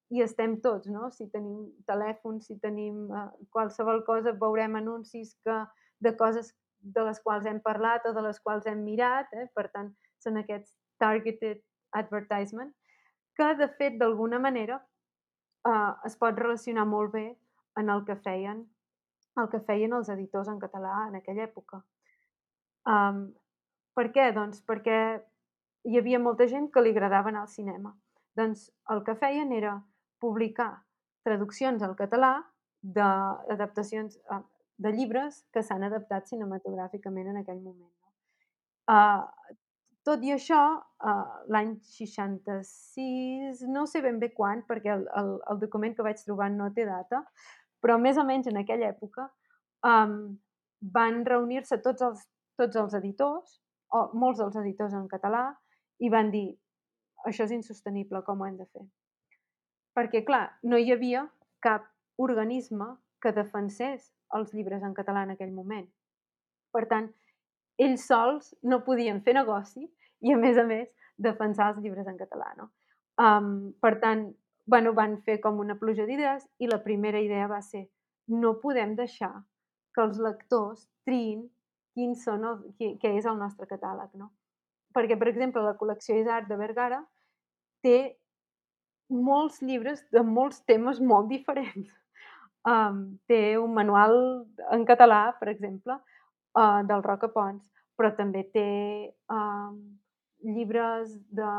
[0.10, 1.10] hi estem tots, no?
[1.12, 5.58] Si tenim telèfon, si tenim uh, qualsevol cosa, veurem anuncis que,
[6.00, 9.50] de coses de les quals hem parlat o de les quals hem mirat, eh?
[9.54, 9.92] per tant,
[10.24, 10.72] són aquests
[11.04, 11.60] targeted
[12.00, 12.72] advertisement,
[13.36, 14.80] que de fet, d'alguna manera,
[15.68, 17.26] uh, es pot relacionar molt bé
[17.80, 18.66] en el que feien
[19.40, 21.82] el que feien els editors en català en aquella època.
[22.90, 23.30] Um,
[23.96, 24.30] per què?
[24.36, 25.00] Doncs perquè
[25.88, 27.94] hi havia molta gent que li agradava anar al cinema.
[28.36, 29.78] Doncs el que feien era
[30.20, 30.72] publicar
[31.28, 32.34] traduccions al català
[32.82, 34.42] d'adaptacions ah,
[34.80, 37.92] de llibres que s'han adaptat cinematogràficament en aquell moment.
[38.90, 39.28] Uh,
[40.08, 45.60] tot i això, uh, l'any 66, no sé ben bé quan, perquè el, el, el
[45.62, 47.24] document que vaig trobar no té data,
[47.84, 49.28] però més o menys en aquella època
[49.88, 50.38] um,
[50.96, 52.24] van reunir-se tots els,
[52.60, 53.60] tots els editors,
[53.96, 55.50] o molts dels editors en català,
[56.00, 56.48] i van dir
[57.28, 58.86] això és insostenible, com ho hem de fer?
[59.98, 61.26] Perquè, clar, no hi havia
[61.64, 61.88] cap
[62.22, 65.88] organisme que defensés els llibres en català en aquell moment.
[66.72, 67.10] Per tant,
[67.80, 72.18] ells sols no podien fer negoci i, a més a més, defensar els llibres en
[72.20, 72.52] català.
[72.58, 72.70] No?
[73.20, 74.28] Um, per tant,
[74.70, 77.88] bueno, van fer com una pluja d'idees i la primera idea va ser
[78.30, 79.34] no podem deixar
[79.96, 81.48] que els lectors triïn
[81.98, 84.14] quin són el, què, què és el nostre catàleg.
[84.14, 84.30] No?
[84.96, 87.00] perquè, per exemple, la col·lecció Isart de Vergara
[87.86, 87.98] té
[89.10, 91.90] molts llibres de molts temes molt diferents.
[92.70, 94.16] Um, té un manual
[94.76, 95.96] en català, per exemple,
[96.58, 97.66] uh, del Roca Pons,
[98.00, 98.70] però també té
[99.34, 99.80] um,
[100.46, 101.50] llibres de,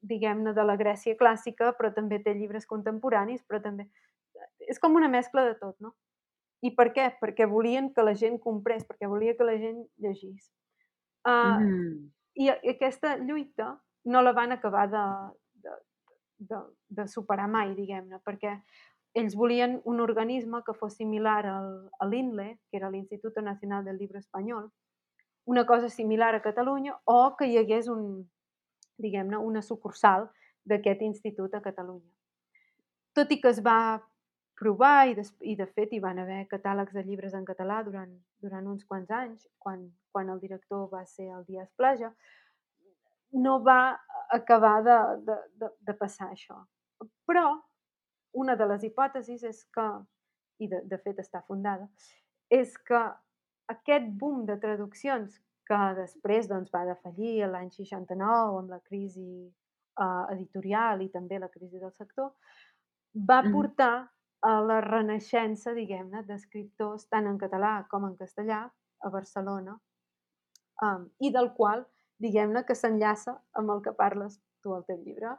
[0.00, 3.88] diguem-ne, de la Grècia clàssica, però també té llibres contemporanis, però també...
[4.70, 5.92] És com una mescla de tot, no?
[6.64, 7.08] I per què?
[7.20, 10.50] Perquè volien que la gent comprés, perquè volia que la gent llegís.
[11.26, 12.10] Uh, Mm.
[12.40, 13.74] I aquesta lluita
[14.04, 15.02] no la van acabar de,
[15.60, 15.72] de,
[16.38, 18.54] de, de superar mai, diguem-ne, perquè
[19.14, 23.98] ells volien un organisme que fos similar al, a l'INLE, que era l'Instituto Nacional del
[23.98, 24.70] Llibre Espanyol,
[25.46, 28.28] una cosa similar a Catalunya, o que hi hagués un,
[28.98, 30.28] diguem-ne, una sucursal
[30.64, 32.10] d'aquest institut a Catalunya.
[33.16, 33.98] Tot i que es va
[34.60, 38.12] provar i, des, i de fet hi van haver catàlegs de llibres en català durant,
[38.44, 42.12] durant uns quants anys, quan, quan el director va ser el Díaz Plaja,
[43.32, 43.96] no va
[44.30, 46.60] acabar de, de, de, de passar això.
[47.26, 47.46] Però
[48.32, 49.86] una de les hipòtesis és que,
[50.60, 51.88] i de, de fet està fundada,
[52.50, 53.00] és que
[53.70, 55.38] aquest boom de traduccions
[55.70, 61.50] que després doncs, va defallir l'any 69 amb la crisi uh, editorial i també la
[61.52, 62.32] crisi del sector,
[63.14, 63.94] va portar
[64.46, 68.64] a la renaixença, diguem-ne, d'escriptors tant en català com en castellà
[69.00, 69.76] a Barcelona
[70.82, 71.84] um, i del qual,
[72.18, 75.30] diguem-ne, que s'enllaça amb el que parles tu al teu llibre.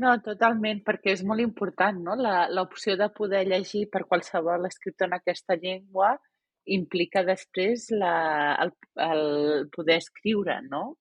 [0.00, 2.14] No, totalment, perquè és molt important, no?
[2.16, 6.14] La- L'opció de poder llegir per qualsevol escriptor en aquesta llengua
[6.66, 8.70] implica després la, el,
[9.04, 9.24] el
[9.74, 10.96] poder escriure, no?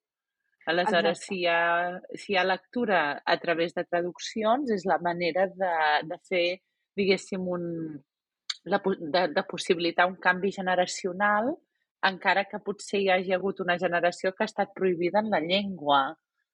[0.68, 1.28] Aleshores, Exacte.
[1.28, 5.72] si hi, ha, si hi ha lectura a través de traduccions, és la manera de,
[6.08, 6.46] de fer,
[6.96, 7.66] diguéssim, un,
[8.72, 11.52] la, de, de possibilitar un canvi generacional,
[12.08, 16.02] encara que potser hi hagi hagut una generació que ha estat prohibida en la llengua.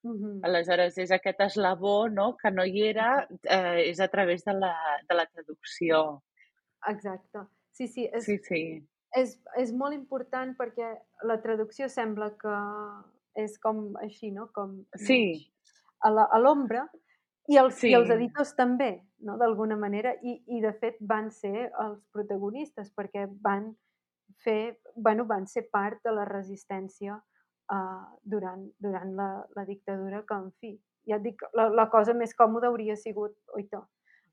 [0.04, 0.40] Mhm.
[0.48, 2.38] Aleshores, és aquest eslabó no?
[2.38, 4.74] que no hi era, eh, és a través de la,
[5.10, 6.24] de la traducció.
[6.88, 7.40] Exacte.
[7.72, 8.88] Sí, sí, és, Sí, sí.
[9.16, 10.94] és, és molt important perquè
[11.24, 12.56] la traducció sembla que
[13.36, 14.48] és com així, no?
[14.54, 15.52] Com Sí.
[16.02, 16.90] a l'ombra
[17.50, 17.90] i, els, Sí.
[17.90, 19.38] i els editors també, no?
[19.38, 23.76] d'alguna manera, I, i de fet van ser els protagonistes perquè van
[24.44, 27.22] fer, bueno, van ser part de la resistència
[27.74, 30.74] uh, durant, durant la, la dictadura que, en fi,
[31.08, 33.82] ja et dic, la, la cosa més còmoda hauria sigut, oita,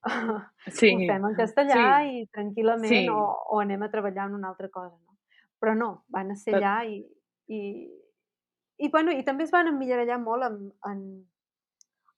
[0.78, 0.92] Sí.
[0.94, 2.18] ho fem en castellà Sí.
[2.22, 3.08] i tranquil·lament Sí.
[3.10, 3.22] o,
[3.52, 4.96] o anem a treballar en una altra cosa.
[4.96, 5.16] No?
[5.60, 7.00] Però no, van a ser Tot- allà i,
[7.48, 7.60] i,
[8.78, 10.60] i, bueno, i també es van emmirallar molt en,
[10.90, 11.00] en,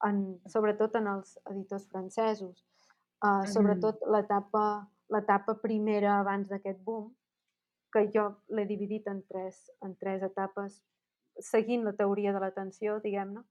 [0.08, 0.18] en,
[0.50, 2.64] sobretot en els editors francesos.
[3.24, 7.06] Uh, sobretot l'etapa l'etapa primera abans d'aquest boom,
[7.90, 10.82] que jo l'he dividit en tres, en tres etapes,
[11.40, 13.42] seguint la teoria de l'atenció, diguem-ne.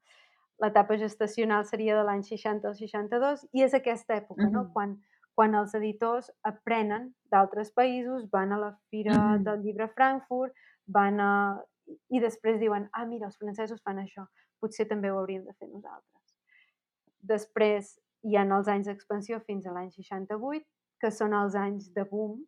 [0.60, 4.64] L'etapa gestacional seria de l'any 60 al 62 i és aquesta època, no?
[4.64, 4.74] Mhm.
[4.74, 4.96] quan,
[5.36, 9.44] quan els editors aprenen d'altres països, van a la Fira Mhm.
[9.44, 10.54] del Llibre Frankfurt,
[10.88, 11.62] van a...
[12.10, 14.26] i després diuen, ah, mira, els francesos fan això,
[14.60, 16.36] potser també ho hauríem de fer nosaltres.
[17.22, 20.66] Després hi ha els anys d'expansió fins a l'any 68,
[21.00, 22.46] que són els anys de boom,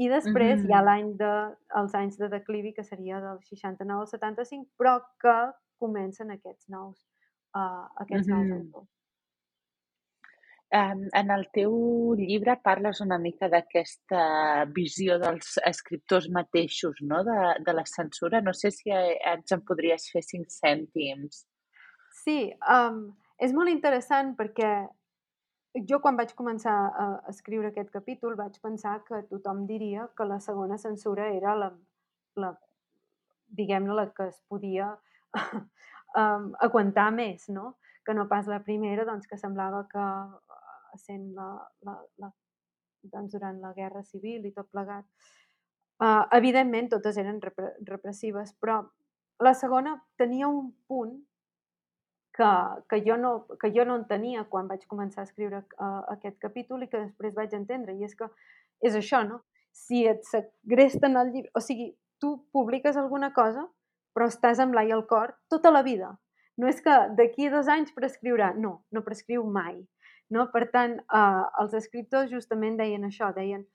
[0.00, 1.32] i després hi ha l'any de,
[1.80, 5.36] els anys de declivi, que seria del 69 al 75, però que
[5.80, 7.04] comencen aquests nous,
[7.56, 8.56] uh, aquests nous Mhm.
[8.60, 8.88] autors.
[10.72, 11.72] Em, en el teu
[12.14, 17.24] llibre parles una mica d'aquesta visió dels escriptors mateixos, no?
[17.26, 18.40] de, de la censura.
[18.40, 21.42] No sé si eh, ens en podries fer cinc cèntims.
[22.22, 23.02] Sí, um,
[23.42, 24.70] és molt interessant perquè
[25.74, 30.40] jo quan vaig començar a escriure aquest capítol vaig pensar que tothom diria que la
[30.40, 31.70] segona censura era la,
[32.36, 32.50] la
[33.56, 34.90] diguem-ne, la que es podia
[36.18, 37.76] um, aguantar més, no?
[38.06, 41.50] Que no pas la primera, doncs, que semblava que eh, sent la,
[41.86, 42.30] la, la,
[43.02, 45.06] doncs, durant la Guerra Civil i tot plegat.
[46.00, 48.80] Uh, evidentment, totes eren repre repressives, però
[49.44, 51.18] la segona tenia un punt
[52.40, 52.50] que,
[52.88, 56.86] que, jo no, que jo no entenia quan vaig començar a escriure uh, aquest capítol
[56.86, 58.30] i que després vaig entendre, i és que
[58.88, 59.42] és això, no?
[59.76, 61.52] Si et segresten el llibre...
[61.54, 63.66] O sigui, tu publiques alguna cosa,
[64.16, 66.14] però estàs amb l'ai al cor tota la vida.
[66.60, 69.78] No és que d'aquí dos anys prescriurà, no, no prescriu mai.
[70.32, 70.48] No?
[70.52, 73.66] Per tant, uh, els escriptors justament deien això, deien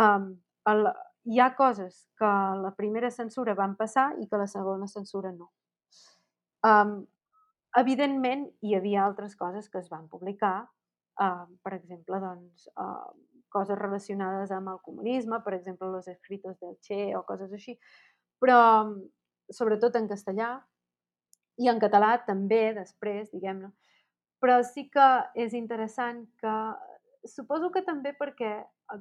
[0.00, 0.30] um,
[0.70, 0.88] el,
[1.28, 2.30] hi ha coses que
[2.64, 5.50] la primera censura van passar i que la segona censura no.
[6.64, 7.02] Um,
[7.80, 10.56] evidentment, hi havia altres coses que es van publicar,
[11.22, 13.12] uh, per exemple, doncs, uh,
[13.54, 17.76] coses relacionades amb el comunisme, per exemple, los escritos del Che o coses així,
[18.42, 18.60] però
[19.50, 20.56] sobretot en castellà
[21.62, 23.70] i en català també després, diguem-ne.
[24.42, 25.06] Però sí que
[25.38, 26.54] és interessant que
[27.30, 28.56] suposo que també perquè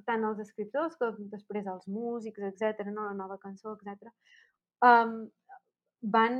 [0.08, 3.08] tant els escriptors com després els músics, etc, no?
[3.10, 4.14] la nova cançó, etc,
[4.86, 5.18] um,
[6.14, 6.40] van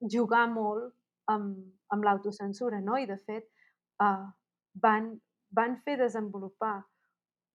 [0.00, 0.94] jugar molt
[1.32, 1.56] amb,
[1.92, 2.98] amb l'autocensura, no?
[2.98, 3.46] I de fet
[4.02, 4.26] uh,
[4.82, 5.14] van,
[5.54, 6.80] van fer desenvolupar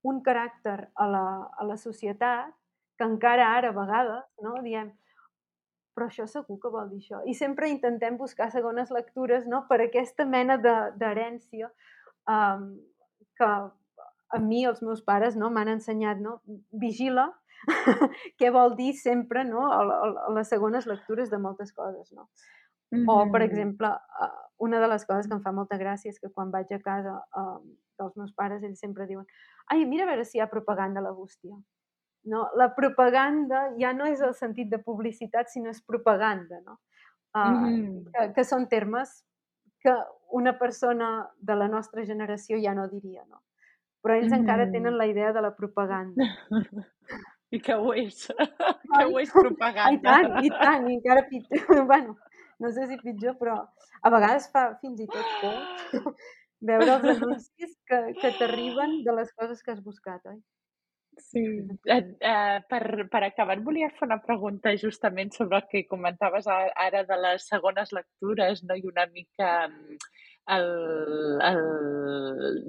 [0.08, 1.26] un caràcter a la,
[1.58, 2.52] a la societat
[2.98, 4.92] que encara ara a vegades no, diem
[5.96, 7.20] però això segur que vol dir això.
[7.28, 11.68] I sempre intentem buscar segones lectures no, per aquesta mena d'herència
[12.32, 12.72] um,
[13.38, 13.50] que
[14.32, 16.40] a mi els meus pares no, m'han ensenyat, no?
[16.72, 17.28] vigila
[18.40, 22.14] què vol dir sempre no, a, a, a les segones lectures de moltes coses.
[22.16, 22.30] No?
[22.92, 23.06] Mm -hmm.
[23.08, 23.90] O, per exemple,
[24.58, 27.24] una de les coses que em fa molta gràcia és que quan vaig a casa
[27.98, 29.26] dels meus pares, ells sempre diuen
[29.72, 31.56] ai, mira a veure si hi ha propaganda a la bústia.
[32.24, 32.50] No?
[32.56, 36.80] La propaganda ja no és el sentit de publicitat, sinó és propaganda, no?
[37.34, 38.12] Uh, mm -hmm.
[38.12, 39.24] que, que són termes
[39.80, 39.94] que
[40.30, 43.42] una persona de la nostra generació ja no diria, no?
[44.04, 44.40] Però ells mm -hmm.
[44.40, 46.24] encara tenen la idea de la propaganda.
[47.52, 48.28] I que ho és.
[48.98, 49.92] que ho és propaganda.
[49.92, 51.86] I tant, i tant, i encara pitjor.
[51.92, 52.18] bueno,
[52.62, 53.58] no sé si pitjor, però
[54.02, 56.16] a vegades fa fins i tot por
[56.72, 60.42] veure els anuncis que, que t'arriben de les coses que has buscat, oi?
[61.20, 61.44] Sí.
[61.92, 67.04] Eh, per, per acabar, et volia fer una pregunta justament sobre el que comentaves ara
[67.10, 68.78] de les segones lectures, no?
[68.80, 69.52] i una mica
[70.56, 70.68] el,
[71.50, 71.62] el,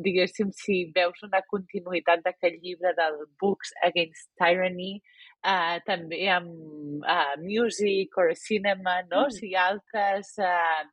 [0.05, 4.97] diguéssim, si veus una continuïtat d'aquest llibre del Books Against Tyranny,
[5.45, 9.24] eh, també amb eh, music o cinema, no?
[9.24, 9.26] Mm.
[9.26, 10.84] O sigui, altres eh,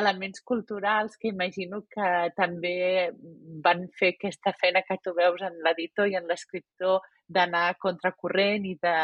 [0.00, 3.10] elements culturals que imagino que també
[3.64, 8.74] van fer aquesta feina que tu veus en l'editor i en l'escriptor d'anar contracorrent i
[8.80, 8.96] de,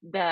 [0.00, 0.28] de,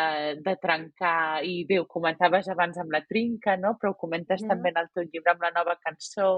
[0.47, 3.75] de trencar, i bé, ho comentaves abans amb la trinca, no?
[3.81, 4.51] però ho comentes mm.
[4.53, 6.31] també en el teu llibre amb la nova cançó.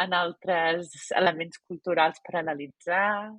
[0.00, 3.32] en altres elements culturals per analitzar.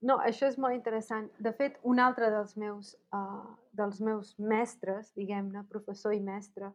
[0.00, 1.26] No, això és molt interessant.
[1.42, 6.70] De fet, un altre dels meus, uh, dels meus mestres, diguem-ne, professor i mestre,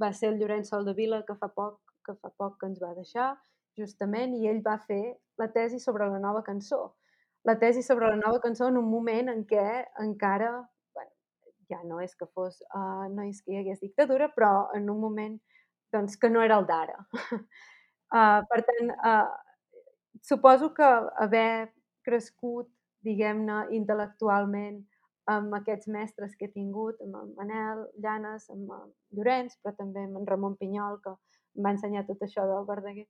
[0.00, 3.32] va ser el Llorenç Soldevila, que fa poc que fa poc que ens va deixar,
[3.78, 6.80] justament, i ell va fer la tesi sobre la nova cançó.
[7.46, 9.66] La tesi sobre la nova cançó en un moment en què
[10.02, 10.52] encara,
[10.94, 11.12] bueno,
[11.70, 15.00] ja no és que fos, uh, no és que hi hagués dictadura, però en un
[15.02, 15.36] moment
[15.94, 16.98] doncs, que no era el d'ara.
[18.14, 19.30] Uh, per tant, uh,
[20.22, 20.90] suposo que
[21.22, 21.72] haver
[22.06, 22.68] crescut,
[23.06, 24.82] diguem-ne, intel·lectualment
[25.30, 28.86] amb aquests mestres que he tingut, amb el Manel Llanes, amb el
[29.16, 31.12] Llorenç, però també amb en Ramon Pinyol, que
[31.56, 33.06] em va ensenyar tot això del Verdaguer,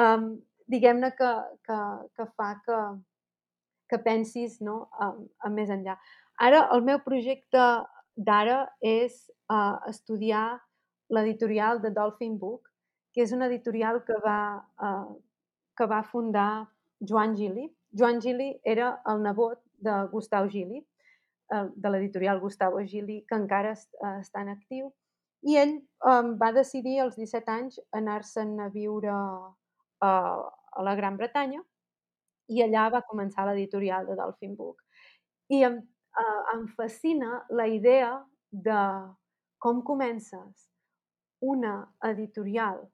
[0.00, 0.34] um,
[0.68, 1.32] diguem-ne que,
[1.64, 1.78] que,
[2.18, 2.78] que fa que,
[3.88, 5.12] que pensis no, a,
[5.46, 5.96] a més enllà.
[6.44, 7.66] Ara, el meu projecte
[8.16, 9.16] d'ara és
[9.52, 10.58] uh, estudiar
[11.12, 12.68] l'editorial de Dolphin Book,
[13.16, 14.40] que és una editorial que va,
[14.84, 15.12] eh,
[15.76, 16.68] que va fundar
[17.00, 17.70] Joan Gili.
[17.96, 20.82] Joan Gili era el nebot de Gustau Gili,
[21.48, 24.90] eh, de l'editorial Gustavo Gili, que encara eh, està en actiu.
[25.48, 31.16] I ell eh, va decidir als 17 anys anar-se'n a viure a, a la Gran
[31.16, 31.62] Bretanya
[32.52, 34.84] i allà va començar l'editorial de Dolphin Book.
[35.48, 35.78] I em,
[36.20, 38.12] eh, em fascina la idea
[38.50, 38.82] de
[39.58, 40.68] com comences
[41.40, 42.84] una editorial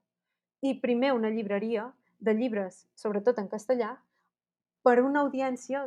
[0.63, 1.89] i primer una llibreria
[2.23, 3.93] de llibres, sobretot en castellà,
[4.83, 5.83] per una audiència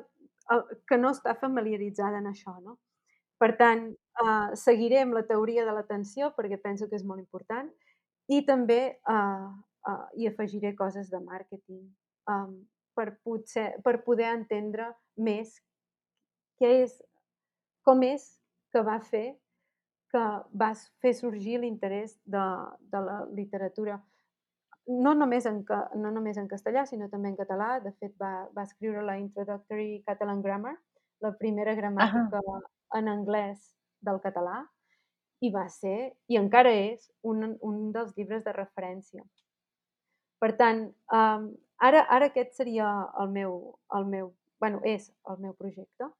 [0.88, 2.54] que no està familiaritzada en això.
[2.62, 2.76] No?
[3.40, 7.68] Per tant, eh, seguiré amb la teoria de l'atenció perquè penso que és molt important
[8.32, 9.46] i també eh,
[9.90, 11.82] eh, hi afegiré coses de màrqueting
[12.32, 12.52] eh,
[12.96, 15.58] per, potser, per poder entendre més
[16.60, 16.96] què és,
[17.84, 18.24] com és
[18.72, 19.26] que va fer
[20.12, 20.24] que
[20.54, 22.44] vas fer sorgir l'interès de,
[22.92, 23.98] de la literatura
[24.86, 25.64] no només, en,
[25.98, 27.80] no només en castellà, sinó també en català.
[27.82, 30.76] De fet, va, va escriure la Introductory Catalan Grammar,
[31.24, 32.62] la primera gramàtica uh -huh.
[32.98, 34.66] en anglès del català,
[35.40, 39.22] i va ser, i encara és, un, un dels llibres de referència.
[40.38, 40.82] Per tant,
[41.12, 41.46] um,
[41.78, 42.88] ara, ara aquest seria
[43.20, 46.10] el meu, el meu, bueno, és el meu projecte.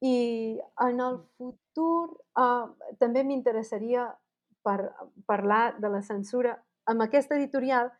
[0.00, 2.68] I en el futur uh,
[2.98, 4.14] també m'interessaria
[4.62, 4.92] per
[5.26, 6.58] parlar de la censura
[6.88, 7.90] amb aquesta editorial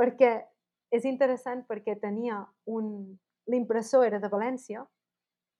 [0.00, 0.32] perquè
[0.90, 3.16] és interessant perquè tenia un...
[3.50, 4.84] L'impressor era de València,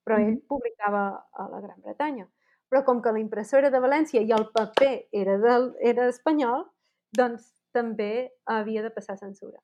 [0.06, 1.00] però ell publicava
[1.32, 2.26] a la Gran Bretanya.
[2.70, 6.68] Però com que l'impressor era de València i el paper era, del, era espanyol,
[7.16, 9.58] doncs també havia de passar censura.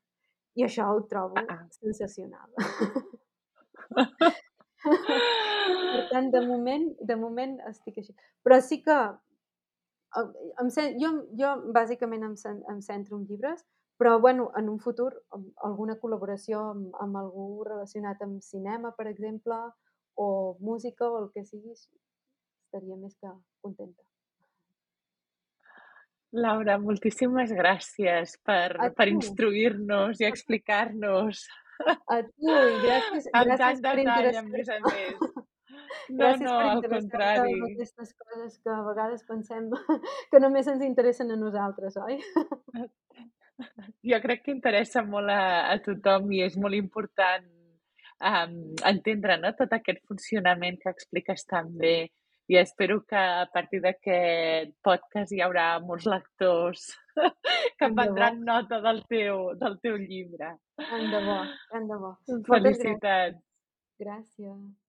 [0.59, 1.61] I això ho trobo ah.
[1.77, 2.51] sensacional.
[4.87, 8.17] per tant, de moment, de moment estic així.
[8.43, 8.99] Però sí que
[10.23, 11.11] em, jo,
[11.41, 12.35] jo bàsicament em,
[12.73, 13.64] em centro en llibres,
[13.97, 15.11] però bueno, en un futur
[15.64, 19.57] alguna col·laboració amb, amb algú relacionat amb cinema, per exemple,
[20.17, 23.33] o música o el que sigui, estaria més que
[23.64, 24.03] contenta.
[26.37, 31.47] Laura, moltíssimes gràcies per, per instruir-nos i explicar-nos.
[31.87, 32.53] A tu,
[32.83, 35.36] gràcies, gràcies tant per detall, a més a més.
[36.11, 37.57] No, gràcies no, per al interessar-te contrari.
[37.57, 39.68] en aquestes coses que a vegades pensem
[40.30, 42.20] que només ens interessen a nosaltres, oi?
[44.05, 47.47] Jo crec que interessa molt a, a tothom i és molt important
[48.20, 51.97] um, entendre no, tot aquest funcionament que expliques tan bé
[52.49, 56.84] i espero que a partir d'aquest podcast hi haurà molts lectors
[57.78, 60.53] que prendran nota del teu, del teu llibre.
[60.78, 61.40] Tant de bo,
[61.72, 62.14] tant de bo.
[62.47, 63.42] Felicitats.
[63.99, 64.86] Gràcies.